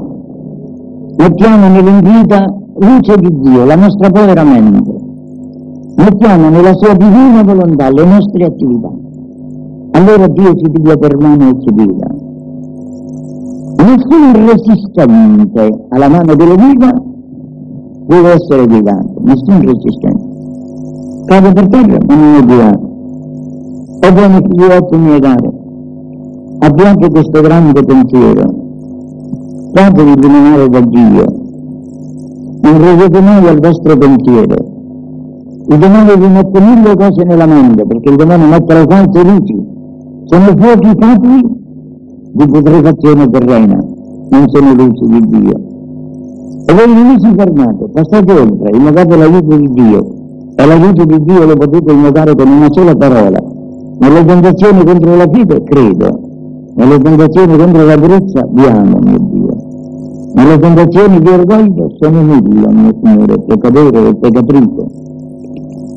mettiamo 1.17 1.67
nell'invita 1.69 2.45
luce 2.79 3.15
di 3.17 3.39
Dio, 3.39 3.65
la 3.65 3.75
nostra 3.75 4.09
povera 4.09 4.43
mente, 4.43 4.93
mettiamo 5.95 6.49
nella 6.49 6.73
sua 6.73 6.93
divina 6.93 7.43
volontà 7.43 7.89
le 7.89 8.05
nostre 8.05 8.45
attività, 8.45 8.91
allora 9.91 10.27
Dio 10.27 10.55
ci 10.55 10.69
piglia 10.69 10.97
per 10.97 11.17
mano 11.17 11.49
e 11.49 11.55
ci 11.61 11.71
guida. 11.73 12.07
Nessun 13.77 14.45
resistente 14.47 15.85
alla 15.89 16.09
mano 16.09 16.35
della 16.35 16.55
vita 16.55 17.01
deve 18.07 18.31
essere 18.33 18.65
guidato, 18.67 19.13
nessun 19.21 19.61
resistente. 19.61 20.31
Cade 21.25 21.51
per 21.53 21.67
terra 21.67 21.97
ma 22.05 22.15
non 22.15 22.35
è 22.35 22.43
guidato. 22.43 22.91
Ebbene, 24.05 24.41
figliotti 24.41 24.97
miei 24.97 25.19
cari, 25.21 25.49
abbiate 26.59 27.09
questo 27.09 27.39
grande 27.39 27.81
pensiero, 27.83 28.53
fatevi 29.71 30.11
illuminare 30.11 30.67
da 30.67 30.81
Dio, 30.81 31.25
non 32.63 32.79
credete 32.79 33.21
mai 33.21 33.47
al 33.47 33.59
vostro 33.61 33.95
pensiero. 33.95 34.55
Il 35.69 35.77
demonio 35.77 36.17
vi 36.17 36.27
mette 36.27 36.59
mille 36.59 36.95
cose 36.97 37.23
nella 37.23 37.45
mente, 37.45 37.85
perché 37.85 38.09
il 38.09 38.15
demonio 38.17 38.47
mette 38.47 38.73
le 38.73 38.85
false 38.89 39.23
luci. 39.23 39.55
Sono 40.25 40.53
fuochi 40.57 40.95
capri 40.97 41.41
di 42.33 42.45
putrefazione 42.45 43.29
terrena, 43.29 43.77
non 44.31 44.49
sono 44.49 44.73
luci 44.73 45.05
di 45.05 45.27
Dio. 45.27 45.55
E 46.65 46.73
voi 46.73 46.93
non 46.93 47.15
vi 47.15 47.33
fermate, 47.37 47.87
passate 47.93 48.33
oltre, 48.33 48.77
invocate 48.77 49.15
l'aiuto 49.15 49.55
di 49.55 49.69
Dio. 49.71 50.05
E 50.55 50.65
l'aiuto 50.65 51.05
di 51.05 51.23
Dio 51.23 51.45
lo 51.45 51.55
potete 51.55 51.93
invocare 51.93 52.35
con 52.35 52.49
una 52.49 52.67
sola 52.69 52.93
parola. 52.95 53.52
Nelle 53.99 54.25
tentazioni 54.25 54.83
contro 54.83 55.15
la 55.15 55.27
fede, 55.31 55.63
credo. 55.63 56.19
Nelle 56.75 56.97
tentazioni 56.99 57.57
contro 57.57 57.85
la 57.85 57.95
durezza, 57.95 58.47
vi 58.49 58.65
amo, 58.65 58.99
mio 59.03 59.19
Dio. 59.19 59.55
Nelle 60.33 60.57
tentazioni 60.59 61.19
di 61.19 61.29
orgoglio 61.29 61.95
sono 61.99 62.21
nulla, 62.21 62.69
mio 62.71 62.95
Signore, 63.01 63.39
peccatore 63.39 64.07
e 64.07 64.15
peccatrice. 64.15 64.85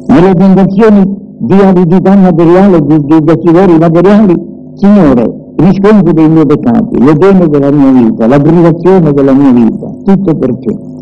Nelle 0.07 0.35
tentazioni 0.35 1.17
di 1.39 1.55
avidità 1.55 2.17
materiale, 2.17 2.81
di, 2.87 2.99
di 3.05 3.21
desideri 3.23 3.79
materiali, 3.79 4.35
Signore, 4.75 5.53
riscontro 5.57 6.13
dei 6.13 6.29
miei 6.29 6.47
peccati, 6.47 7.03
le 7.03 7.17
pene 7.17 7.49
della 7.49 7.71
mia 7.71 7.91
vita, 7.91 8.27
la 8.27 8.39
privazione 8.39 9.13
della 9.13 9.33
mia 9.33 9.53
vita, 9.53 9.91
tutto 10.05 10.35
perché. 10.35 10.95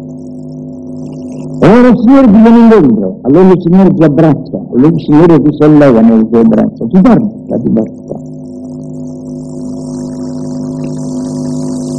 E 1.64 1.66
ora 1.66 1.88
il 1.88 1.98
Signore 1.98 2.26
ti 2.26 2.42
viene 2.42 2.58
incontro, 2.58 3.18
allora 3.22 3.52
il 3.52 3.62
Signore 3.62 3.94
ti 3.94 4.04
abbraccia, 4.04 4.60
allora 4.70 4.88
il 4.88 5.00
Signore 5.00 5.40
ti 5.40 5.48
solleva 5.58 6.00
nelle 6.02 6.28
sue 6.30 6.42
braccia, 6.42 6.84
ti 6.84 7.00
porta, 7.00 7.56
ti 7.56 7.70
porta. 7.70 8.20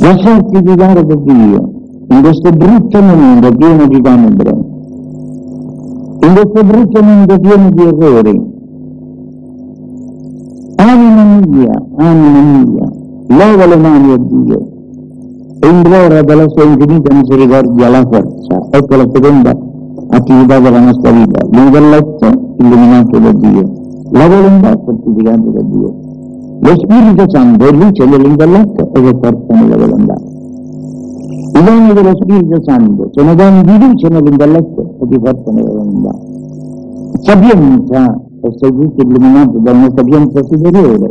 Lasciarti 0.02 0.62
guidare 0.62 1.04
da 1.04 1.16
Dio 1.16 1.72
in 2.10 2.22
questo 2.22 2.52
brutto 2.52 3.02
mondo 3.02 3.50
pieno 3.58 3.88
di 3.88 4.02
tenebre, 4.02 4.50
in 6.20 6.34
questo 6.36 6.64
brutto 6.64 7.02
mondo 7.02 7.40
pieno 7.40 7.70
di 7.72 7.82
errori. 7.82 8.54
Anima 10.76 11.40
mia, 11.44 11.84
anima 11.96 12.42
mia, 12.42 12.92
leva 13.30 13.66
le 13.66 13.78
mani 13.78 14.12
a 14.12 14.18
Dio 14.18 14.74
implora 15.62 16.22
dalla 16.22 16.48
sua 16.50 16.64
infinita 16.64 17.14
misericordia 17.14 17.90
la 17.90 18.08
forza. 18.10 18.68
Ecco 18.72 18.96
la 18.96 19.08
seconda 19.14 19.58
attività 20.10 20.60
della 20.60 20.80
nostra 20.80 21.12
vita, 21.12 21.46
l'intelletto 21.52 22.30
illuminato 22.58 23.20
da 23.20 23.32
Dio, 23.32 23.72
la 24.12 24.28
volontà 24.28 24.80
fortificata 24.84 25.50
da 25.52 25.62
Dio. 25.62 25.94
Lo 26.60 26.74
Spirito 26.78 27.26
Santo 27.28 27.68
è 27.68 27.72
luce 27.72 28.08
dell'intelletto 28.08 28.94
ed 28.94 29.06
è 29.06 29.18
forza 29.22 29.54
nella 29.54 29.78
volontà. 29.78 30.16
I 31.58 31.64
doni 31.64 31.94
dello 31.94 32.16
Spirito 32.16 32.64
Santo 32.64 33.10
sono 33.12 33.36
doni 33.36 33.64
di 33.64 33.78
luce 33.80 34.08
nell'intelletto 34.10 34.96
e 35.02 35.08
di 35.08 35.20
forza 35.24 35.52
nella 35.52 35.70
volontà. 35.70 36.16
Sapienza, 37.22 38.22
e 38.42 38.54
sei 38.58 38.70
tutto 38.70 39.02
illuminato 39.02 39.58
da 39.60 39.72
una 39.72 39.92
sapienza 39.96 40.44
superiore. 40.44 41.10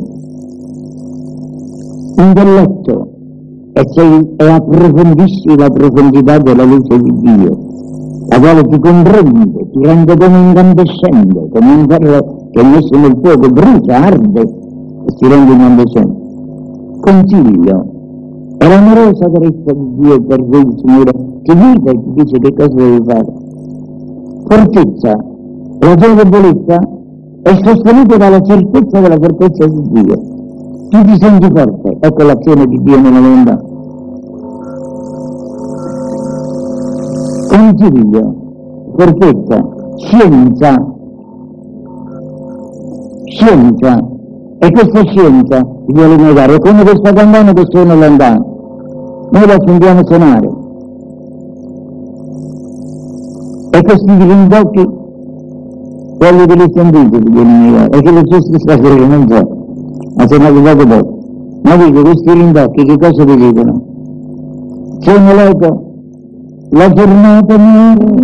Intelletto, 2.17 3.14
e, 3.77 3.83
sei, 3.91 4.35
e 4.37 4.45
approfondisci 4.45 5.59
la 5.59 5.69
profondità 5.69 6.39
della 6.39 6.63
luce 6.63 6.97
di 6.97 7.13
Dio, 7.21 7.59
la 8.29 8.39
quale 8.39 8.63
ti 8.69 8.79
comprende, 8.79 9.71
ti 9.73 9.79
rende 9.83 10.17
come 10.17 10.39
incandescente, 10.39 11.49
come 11.51 11.75
un 11.75 11.87
ferro 11.89 12.49
che 12.53 12.61
è 12.61 12.65
messo 12.65 12.97
nel 12.97 13.19
fuoco, 13.21 13.49
brucia, 13.49 13.97
arde 13.97 14.41
e 14.41 15.13
si 15.17 15.27
rende 15.29 15.53
incandescente. 15.53 16.23
Consiglio, 17.01 17.87
è 18.59 18.69
l'amorosa 18.69 19.31
carezza 19.31 19.73
di 19.73 19.95
Dio 19.99 20.23
per 20.23 20.45
voi, 20.45 20.75
Signore, 20.77 21.13
ti 21.43 21.53
guida 21.53 21.91
e 21.91 21.95
ti 21.95 22.13
dice 22.15 22.39
che 22.39 22.55
cosa 22.55 22.75
devi 22.75 23.05
fare. 23.05 23.33
Fortezza, 24.47 25.19
la 25.81 25.95
tua 25.95 26.15
debolezza 26.15 26.79
è 27.43 27.59
sostenuta 27.63 28.17
dalla 28.17 28.41
certezza 28.41 29.01
della 29.01 29.19
fortezza 29.21 29.67
di 29.67 29.83
Dio. 29.91 30.34
Tu 30.95 31.03
ti 31.03 31.17
senti 31.19 31.51
forte, 31.53 31.97
ecco 31.99 32.23
l'azione 32.23 32.67
di 32.67 32.81
Dio 32.81 33.01
nella 33.01 33.19
volontà. 33.19 33.61
Consiglio, 37.49 38.35
fortezza, 38.97 39.69
scienza, 39.97 40.95
scienza, 43.25 44.07
e 44.61 44.71
questa 44.71 45.03
scienza, 45.03 45.67
miei 45.87 46.33
cari, 46.33 46.53
è 46.53 46.59
come 46.61 46.85
questa 46.85 47.13
campana 47.13 47.53
che 47.53 47.65
suona 47.71 47.95
lontano. 47.95 48.45
Noi 49.33 49.47
la 49.49 49.57
sentiamo 49.67 50.07
suonare. 50.07 50.49
E 53.71 53.83
questi 53.83 54.17
grindocchi, 54.17 54.89
quelli 56.19 56.47
che 56.47 56.55
li 56.55 56.73
sentite, 56.73 57.19
figlioli 57.19 57.49
miei 57.49 57.73
cari, 57.75 57.99
e 57.99 58.01
che 58.01 58.11
lo 58.13 58.23
giusto 58.23 58.59
stasera, 58.61 59.07
non 59.07 59.27
so, 59.29 59.63
ma 60.15 60.27
se 60.27 60.39
ne 60.39 60.47
avete 60.47 60.87
dopo. 60.87 61.19
Ma 61.63 61.77
dico, 61.77 62.03
questi 62.03 62.25
grindocchi 62.25 62.85
che 62.85 62.99
cosa 62.99 63.25
vi 63.25 63.37
dicono? 63.37 63.83
Sono 65.01 65.35
l'eco, 65.35 65.93
la 66.71 66.93
giornata 66.93 67.59
muore, 67.59 68.23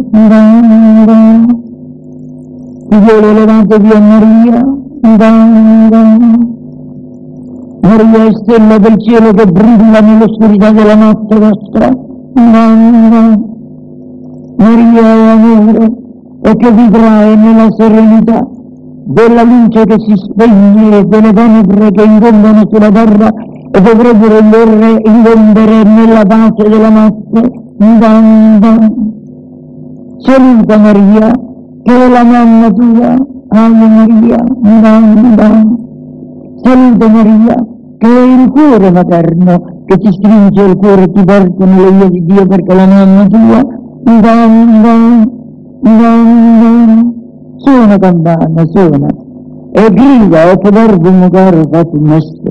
figlioli 2.88 3.34
levatevi 3.34 3.90
a 3.90 4.00
Maria, 4.00 4.78
Maria 7.80 8.24
è 8.26 8.30
stella 8.42 8.78
del 8.78 9.00
cielo 9.00 9.32
che 9.32 9.46
brilla 9.46 10.00
nell'oscurità 10.00 10.70
della 10.70 10.94
notte 10.94 11.38
vostra. 11.38 11.90
Maria 14.56 15.02
è 15.02 15.28
amore 15.28 15.92
e 16.42 16.56
che 16.56 16.72
vi 16.72 16.90
trae 16.90 17.36
nella 17.36 17.66
serenità 17.76 18.46
della 19.10 19.42
luce 19.42 19.84
che 19.84 19.96
si 19.98 20.14
spegne 20.14 20.98
e 20.98 21.04
delle 21.04 21.32
tenebre 21.32 21.90
che 21.90 22.02
ingombono 22.04 22.62
sulla 22.70 22.90
terra 22.90 23.28
e 23.72 23.80
dovrebbero 23.80 24.38
ingombere 24.38 25.82
nella 25.82 26.22
pace 26.24 26.68
della 26.68 26.88
notte. 26.88 27.50
Saluta 30.18 30.78
Maria, 30.78 31.32
che 31.82 31.92
è 31.92 32.08
la 32.08 32.22
mamma 32.22 32.70
tua, 32.70 33.16
Ave 33.48 33.88
Maria, 33.88 34.44
Miranda, 34.62 35.62
Salute 36.62 37.08
Maria, 37.08 37.66
che 37.98 38.06
è 38.06 38.42
il 38.42 38.50
cuore 38.50 38.90
materno 38.92 39.82
che 39.86 39.96
ti 39.96 40.12
stringe 40.12 40.62
il 40.62 40.76
cuore 40.76 41.02
e 41.02 41.10
ti 41.10 41.24
porta 41.24 41.64
nelle 41.64 41.90
vie 41.90 42.10
di 42.10 42.24
Dio 42.26 42.46
perché 42.46 42.74
la 42.74 42.86
mamma 42.86 43.26
tua, 43.26 43.66
Miranda, 44.04 45.26
Miranda, 45.80 47.19
suona 47.62 47.96
campana, 47.98 48.66
suona, 48.66 49.06
e 49.72 49.90
grida, 49.92 50.52
o 50.52 50.58
che 50.58 50.70
verbo 50.70 51.08
un 51.08 51.28
caro 51.30 51.62
fatto 51.70 51.98
messo, 52.00 52.42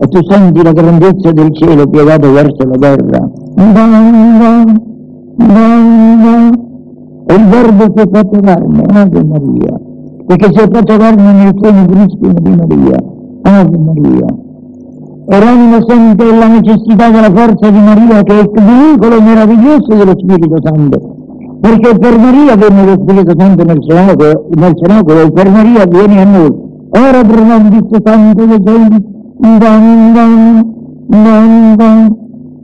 e 0.00 0.06
tu 0.08 0.22
senti 0.28 0.62
la 0.62 0.72
grandezza 0.72 1.32
del 1.32 1.54
cielo 1.54 1.86
piegato 1.88 2.30
verso 2.32 2.64
la 2.64 2.78
terra. 2.78 3.30
E 7.30 7.34
il 7.34 7.44
verbo 7.44 7.84
si 7.94 8.02
è 8.02 8.08
fatto 8.10 8.40
carne, 8.40 8.82
Ave 8.86 9.24
Maria, 9.24 9.80
perché 10.26 10.48
si 10.52 10.60
è 10.60 10.68
fatto 10.70 10.96
carne 10.96 11.32
nel 11.32 11.54
seno 11.60 11.84
cristino 11.86 12.34
di 12.40 12.54
Maria, 12.56 12.96
Ave 13.42 13.78
Maria. 13.78 14.26
E 15.30 15.38
l'anima 15.38 15.78
sente 15.86 16.24
la 16.24 16.48
necessità 16.48 17.10
della 17.10 17.30
forza 17.30 17.68
di 17.70 17.78
Maria 17.78 18.22
che 18.22 18.38
è 18.38 18.40
il 18.40 18.50
vincolo 18.54 19.20
meraviglioso 19.20 19.94
dello 19.94 20.14
Spirito 20.16 20.56
Santo, 20.62 21.16
perché 21.60 21.98
viene 21.98 22.84
lo 22.84 22.96
Spirito 23.02 23.34
Santo 23.36 23.64
nel 23.64 23.78
cenacolo, 23.86 24.46
nel 24.54 24.72
cenacolo 24.76 25.30
per 25.30 25.50
Maria 25.50 25.84
viene 25.86 26.20
a 26.20 26.24
noi. 26.24 26.66
Ora 26.90 27.22
pronondis 27.22 28.00
santo 28.02 28.46
de 28.46 28.58
Deus, 28.60 28.88
dan, 29.38 30.12
dan, 30.14 30.64
dan, 31.06 31.76
dan, 31.76 32.16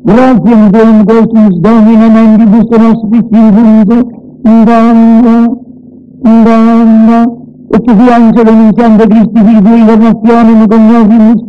gratiam 0.03 0.71
Deum 0.71 1.05
Cosmus 1.05 1.59
Domine 1.59 2.09
Mendibus 2.09 2.69
Nostris 2.71 3.27
Vivunde, 3.31 4.07
dan, 4.43 5.23
dan, 5.23 6.45
dan, 6.45 7.27
e 7.71 7.79
tu 7.81 7.95
vi 7.95 8.09
angelo 8.09 8.51
iniziante 8.51 9.07
Cristi 9.07 9.41
Figlio 9.45 9.77
incarnazione 9.77 10.67
cognovimus, 10.67 11.43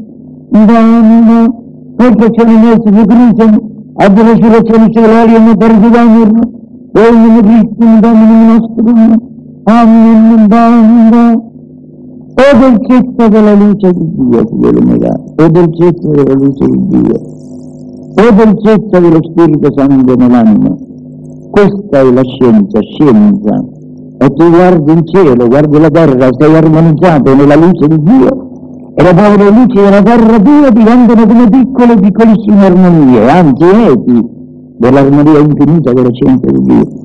dan, 0.49 0.65
dan, 0.65 1.53
perfezione 1.95 2.57
nostra 2.57 2.91
di 2.91 3.05
crucem, 3.05 3.59
ad 3.95 4.19
resurrezione 4.19 4.91
celare 4.91 5.35
e 5.35 5.55
perdidamur, 5.55 6.27
e 6.27 6.54
nome 7.01 7.41
Cristo 7.41 7.99
Domine 7.99 8.45
nostrum, 8.45 9.15
amen, 9.65 10.47
dan, 10.47 11.41
o 12.35 12.57
dolcezza 12.57 13.27
della 13.27 13.53
luce 13.53 13.91
di 13.91 14.11
Dio, 14.15 14.45
figliolo 14.47 14.81
mio, 14.81 15.23
o 15.35 15.49
dolcezza 15.49 16.09
della 16.09 16.33
luce 16.33 16.65
di 16.65 16.87
Dio, 16.87 17.15
o 18.15 18.31
dolcezza 18.33 18.99
dello 18.99 19.19
Spirito 19.23 19.73
Santo 19.75 20.15
nell'anima. 20.15 20.75
Questa 21.51 21.99
è 21.99 22.11
la 22.11 22.23
scienza, 22.23 22.79
scienza. 22.81 23.63
E 24.17 24.29
tu 24.33 24.49
guardi 24.49 24.91
il 24.93 25.01
cielo, 25.05 25.47
guardi 25.47 25.77
la 25.77 25.89
terra, 25.89 26.29
sei 26.37 26.55
armonizzato 26.55 27.35
nella 27.35 27.55
luce 27.55 27.87
di 27.87 28.01
Dio 28.01 28.93
e 28.95 29.03
le 29.03 29.13
povere 29.13 29.49
luci 29.49 29.75
della 29.75 30.01
terra 30.01 30.39
tua 30.39 30.69
diventano 30.69 31.25
come 31.27 31.49
piccole, 31.49 31.99
piccolissime 31.99 32.65
armonie, 32.65 33.29
anzi 33.29 33.63
eti 33.65 34.34
dell'armonia 34.77 35.39
infinita 35.39 35.93
della 35.93 36.11
scienza 36.11 36.51
di 36.51 36.61
Dio. 36.61 37.03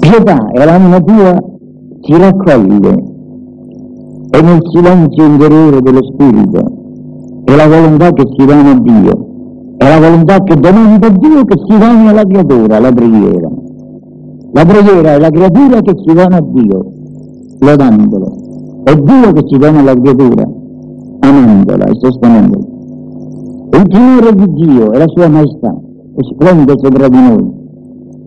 Pietà 0.00 0.48
è 0.52 0.64
l'anima 0.64 1.00
tua 1.00 1.38
si 2.00 2.16
raccoglie 2.16 3.16
e 4.30 4.42
nel 4.42 4.60
silenzio 4.72 5.24
interiore 5.24 5.80
dello 5.82 6.02
spirito 6.02 6.78
è 7.44 7.56
la 7.56 7.66
volontà 7.66 8.12
che 8.12 8.24
si 8.36 8.44
dà 8.44 8.58
a 8.58 8.78
Dio, 8.78 9.26
è 9.76 9.88
la 9.88 9.98
volontà 9.98 10.42
che 10.42 10.54
domanda 10.54 11.06
a 11.06 11.10
Dio 11.10 11.44
che 11.44 11.56
si 11.66 11.78
dà 11.78 12.08
alla 12.08 12.24
creatura, 12.24 12.78
la 12.78 12.92
preghiera. 12.92 13.48
La 14.52 14.64
preghiera 14.64 15.12
è 15.12 15.18
la 15.18 15.30
creatura 15.30 15.80
che 15.80 15.94
si 16.04 16.14
dà 16.14 16.24
a 16.24 16.40
Dio, 16.40 16.84
lodandolo. 17.60 18.32
È 18.84 18.94
Dio 18.94 19.32
che 19.32 19.44
si 19.46 19.58
dà 19.58 19.68
alla 19.68 19.94
creatura, 19.94 20.48
amandola 21.20 21.84
e 21.84 21.94
sostenendola. 21.98 22.77
Il 23.78 23.84
timore 23.86 24.34
di 24.34 24.52
Dio 24.54 24.90
è 24.90 24.98
la 24.98 25.06
sua 25.06 25.28
maestà, 25.28 25.72
e 26.16 26.24
splende 26.34 26.74
sopra 26.78 27.06
di 27.06 27.16
noi 27.16 27.58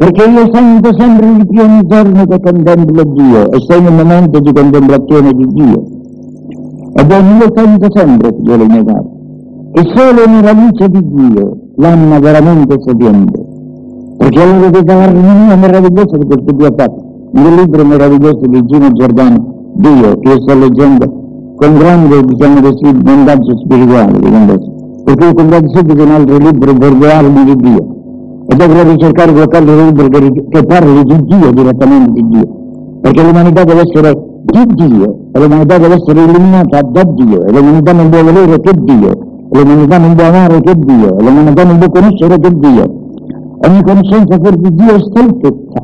perché 0.02 0.24
io 0.24 0.50
sento 0.52 0.90
sempre 0.98 1.32
di 1.38 1.46
più 1.46 1.62
ogni 1.62 1.86
giorno 1.86 2.26
che 2.26 2.40
contemplo 2.40 3.04
Dio 3.04 3.52
e 3.52 3.78
in 3.78 3.86
un 3.86 3.96
momento 3.96 4.40
di 4.40 4.52
contemplazione 4.52 5.32
di 5.32 5.46
Dio. 5.54 5.84
Ebbene 6.96 7.38
io 7.38 7.54
sento 7.54 7.88
sempre, 7.92 8.34
figlioli 8.36 8.66
miei 8.66 8.84
cari, 8.84 9.08
che 9.74 9.84
solo 9.94 10.26
nella 10.26 10.54
luce 10.54 10.90
di 10.90 11.02
Dio 11.04 11.58
l'anima 11.76 12.18
veramente 12.18 12.78
sapiente, 12.80 13.46
perché 14.18 14.42
allora 14.42 14.70
vede 14.72 14.92
l'armonia 14.92 15.56
meravigliosa 15.56 16.18
che 16.18 16.26
questo 16.26 16.52
Dio 16.52 16.66
ha 16.66 16.74
fatto. 16.76 17.30
Nel 17.34 17.54
libro 17.54 17.86
meraviglioso 17.86 18.42
di 18.48 18.66
Gino 18.66 18.92
Giordano, 18.94 19.72
Dio, 19.76 20.18
che 20.18 20.30
io 20.30 20.42
sto 20.42 20.58
leggendo 20.58 21.54
con 21.58 21.78
grande, 21.78 22.24
diciamo 22.24 22.60
così, 22.60 22.92
bondaggio 22.92 23.56
spirituale, 23.60 24.18
perché 25.12 25.28
ho 25.28 25.34
comprato 25.34 25.68
subito 25.76 26.04
un 26.04 26.12
altro 26.12 26.38
libro 26.38 26.74
per 26.74 26.94
le 26.94 27.12
armi 27.12 27.44
di 27.44 27.56
Dio 27.58 28.00
e 28.48 28.56
dovrei 28.56 28.92
ricercare 28.92 29.34
qualche 29.34 29.58
altro 29.58 29.86
libro 29.86 30.08
che, 30.08 30.46
che 30.50 30.64
parli 30.64 31.04
di 31.04 31.18
Dio, 31.26 31.52
direttamente 31.52 32.12
di 32.12 32.28
Dio, 32.30 32.48
perché 33.02 33.22
l'umanità 33.22 33.64
deve 33.64 33.82
essere 33.82 34.14
di 34.44 34.66
Dio, 34.74 35.18
e 35.34 35.40
l'umanità 35.40 35.78
deve 35.78 35.96
essere 35.96 36.24
illuminata 36.24 36.82
da 36.82 37.04
Dio, 37.04 37.46
e 37.46 37.52
l'umanità 37.52 37.92
non 37.94 38.10
può 38.10 38.24
volere 38.24 38.60
che 38.60 38.72
Dio, 38.84 39.12
e 39.52 39.60
l'umanità 39.60 39.98
non 39.98 40.16
può 40.16 40.26
amare 40.26 40.62
che 40.62 40.74
Dio, 40.76 41.18
e 41.18 41.24
l'umanità 41.24 41.64
non 41.64 41.78
può 41.78 41.90
conoscere 41.90 42.40
che 42.40 42.50
Dio. 42.54 43.00
Ogni 43.68 43.84
conoscenza 43.84 44.38
fuori 44.42 44.58
di 44.60 44.76
Dio 44.76 44.96
è 44.96 45.00
stoltezza, 45.00 45.84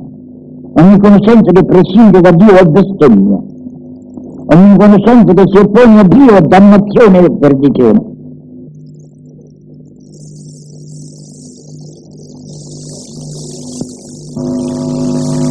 ogni 0.79 0.99
conoscenza 0.99 1.51
che 1.51 1.63
prescinde 1.63 2.21
da 2.21 2.31
Dio 2.31 2.51
è 2.51 2.65
bestemmia, 2.65 3.39
ogni 4.55 4.77
conoscenza 4.77 5.33
che 5.33 5.43
si 5.45 5.57
oppone 5.57 5.99
a 5.99 6.03
Dio 6.03 6.31
è 6.31 6.41
dannazione 6.41 7.19
e 7.19 7.31
perdizione. 7.37 8.06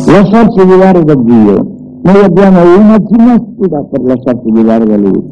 Lasciarsi 0.06 0.64
guidare 0.64 1.04
da 1.04 1.14
Dio. 1.14 1.74
Noi 2.02 2.24
abbiamo 2.24 2.58
una 2.78 2.98
ginnastica 2.98 3.82
per 3.90 4.02
lasciarsi 4.02 4.50
guidare 4.50 4.84
da 4.84 4.96
Lui. 4.96 5.22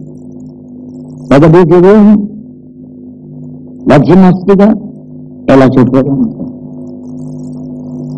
La 1.28 1.38
capite 1.38 1.80
voi? 1.80 2.32
La 3.87 3.98
ginnastica 4.00 4.76
è 5.44 5.56
la 5.56 5.68
sofferenza. 5.70 6.42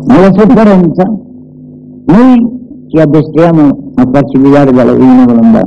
Nella 0.07 0.31
sofferenza 0.33 1.03
noi 2.05 2.59
ci 2.87 2.97
addestriamo 2.99 3.91
a 3.95 4.07
farci 4.11 4.39
guidare 4.39 4.71
dalla 4.71 4.93
divina 4.93 5.25
volontà. 5.25 5.61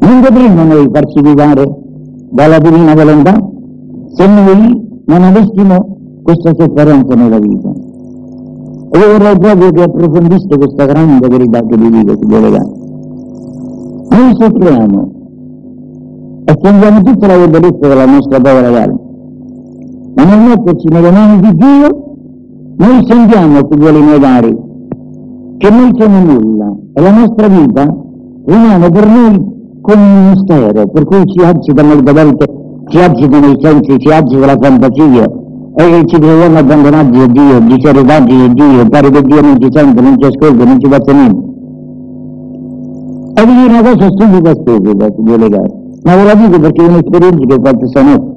Non 0.00 0.20
potremmo 0.20 0.64
noi 0.64 0.88
farci 0.92 1.20
guidare 1.20 1.64
dalla 2.30 2.58
divina 2.58 2.94
volontà 2.94 3.38
se 4.14 4.26
noi 4.26 4.86
non 5.04 5.22
avessimo 5.22 5.97
questa 6.28 6.52
sofferenza 6.58 7.14
nella 7.14 7.38
vita. 7.38 7.70
E 8.90 8.98
io 8.98 9.12
vorrei 9.12 9.38
proprio 9.38 9.70
che 9.70 9.82
approfondiste 9.82 10.58
questa 10.58 10.84
grande 10.84 11.26
verità 11.26 11.64
che 11.64 11.76
vi 11.76 11.88
dico, 11.88 12.16
figlio 12.20 12.40
legale. 12.40 12.70
Noi 14.10 14.34
soffriamo 14.38 15.10
e 16.44 16.58
sentiamo 16.60 17.00
tutta 17.00 17.26
la 17.28 17.36
debolezza 17.46 17.88
della 17.88 18.04
nostra 18.04 18.40
povera 18.40 18.70
carne, 18.70 19.00
ma 20.16 20.24
nel 20.24 20.48
metterci 20.48 20.88
nelle 20.88 21.10
mani 21.10 21.40
di 21.40 21.54
Dio, 21.54 22.04
noi 22.76 23.06
sentiamo, 23.06 23.66
figlioli 23.70 24.02
miei 24.02 24.20
cari, 24.20 24.56
che 25.56 25.70
noi 25.70 25.90
siamo 25.96 26.24
nulla 26.24 26.76
e 26.92 27.00
la 27.00 27.10
nostra 27.10 27.48
vita 27.48 27.96
rimane 28.44 28.88
per 28.90 29.06
noi 29.06 29.56
come 29.80 30.02
un 30.02 30.28
mistero, 30.28 30.88
per 30.88 31.04
cui 31.06 31.24
ci 31.26 31.42
agita 31.42 31.82
molte 31.82 32.12
volte, 32.12 32.46
ci 32.88 32.98
agitano 32.98 33.46
i 33.46 33.56
sensi, 33.60 33.98
ci 33.98 34.10
agita 34.10 34.44
la 34.44 34.58
fantasia, 34.60 35.46
e 35.80 36.02
ci 36.06 36.18
troviamo 36.18 36.58
abbandonati 36.58 37.18
da 37.18 37.26
Dio, 37.26 37.60
diseredati 37.60 38.36
da 38.36 38.46
Dio, 38.48 38.88
pare 38.88 39.10
che 39.10 39.22
Dio 39.22 39.40
non 39.40 39.60
ci 39.60 39.68
sente, 39.70 40.00
non 40.00 40.16
ci 40.18 40.26
ascolta, 40.26 40.64
non 40.64 40.80
ci 40.80 40.90
faccia 40.90 41.12
niente. 41.12 41.46
E 43.34 43.42
è 43.42 43.64
una 43.64 43.82
cosa 43.82 44.10
stupida 44.10 44.54
stupida, 44.54 45.08
Dio 45.16 45.36
legale. 45.36 45.72
Ma 46.02 46.16
ve 46.16 46.24
la 46.24 46.34
dico 46.34 46.58
perché 46.58 46.84
è 46.84 46.88
un'esperienza 46.88 47.46
che 47.46 47.54
ho 47.54 47.60
fatto 47.62 47.86
stanotte. 47.86 48.36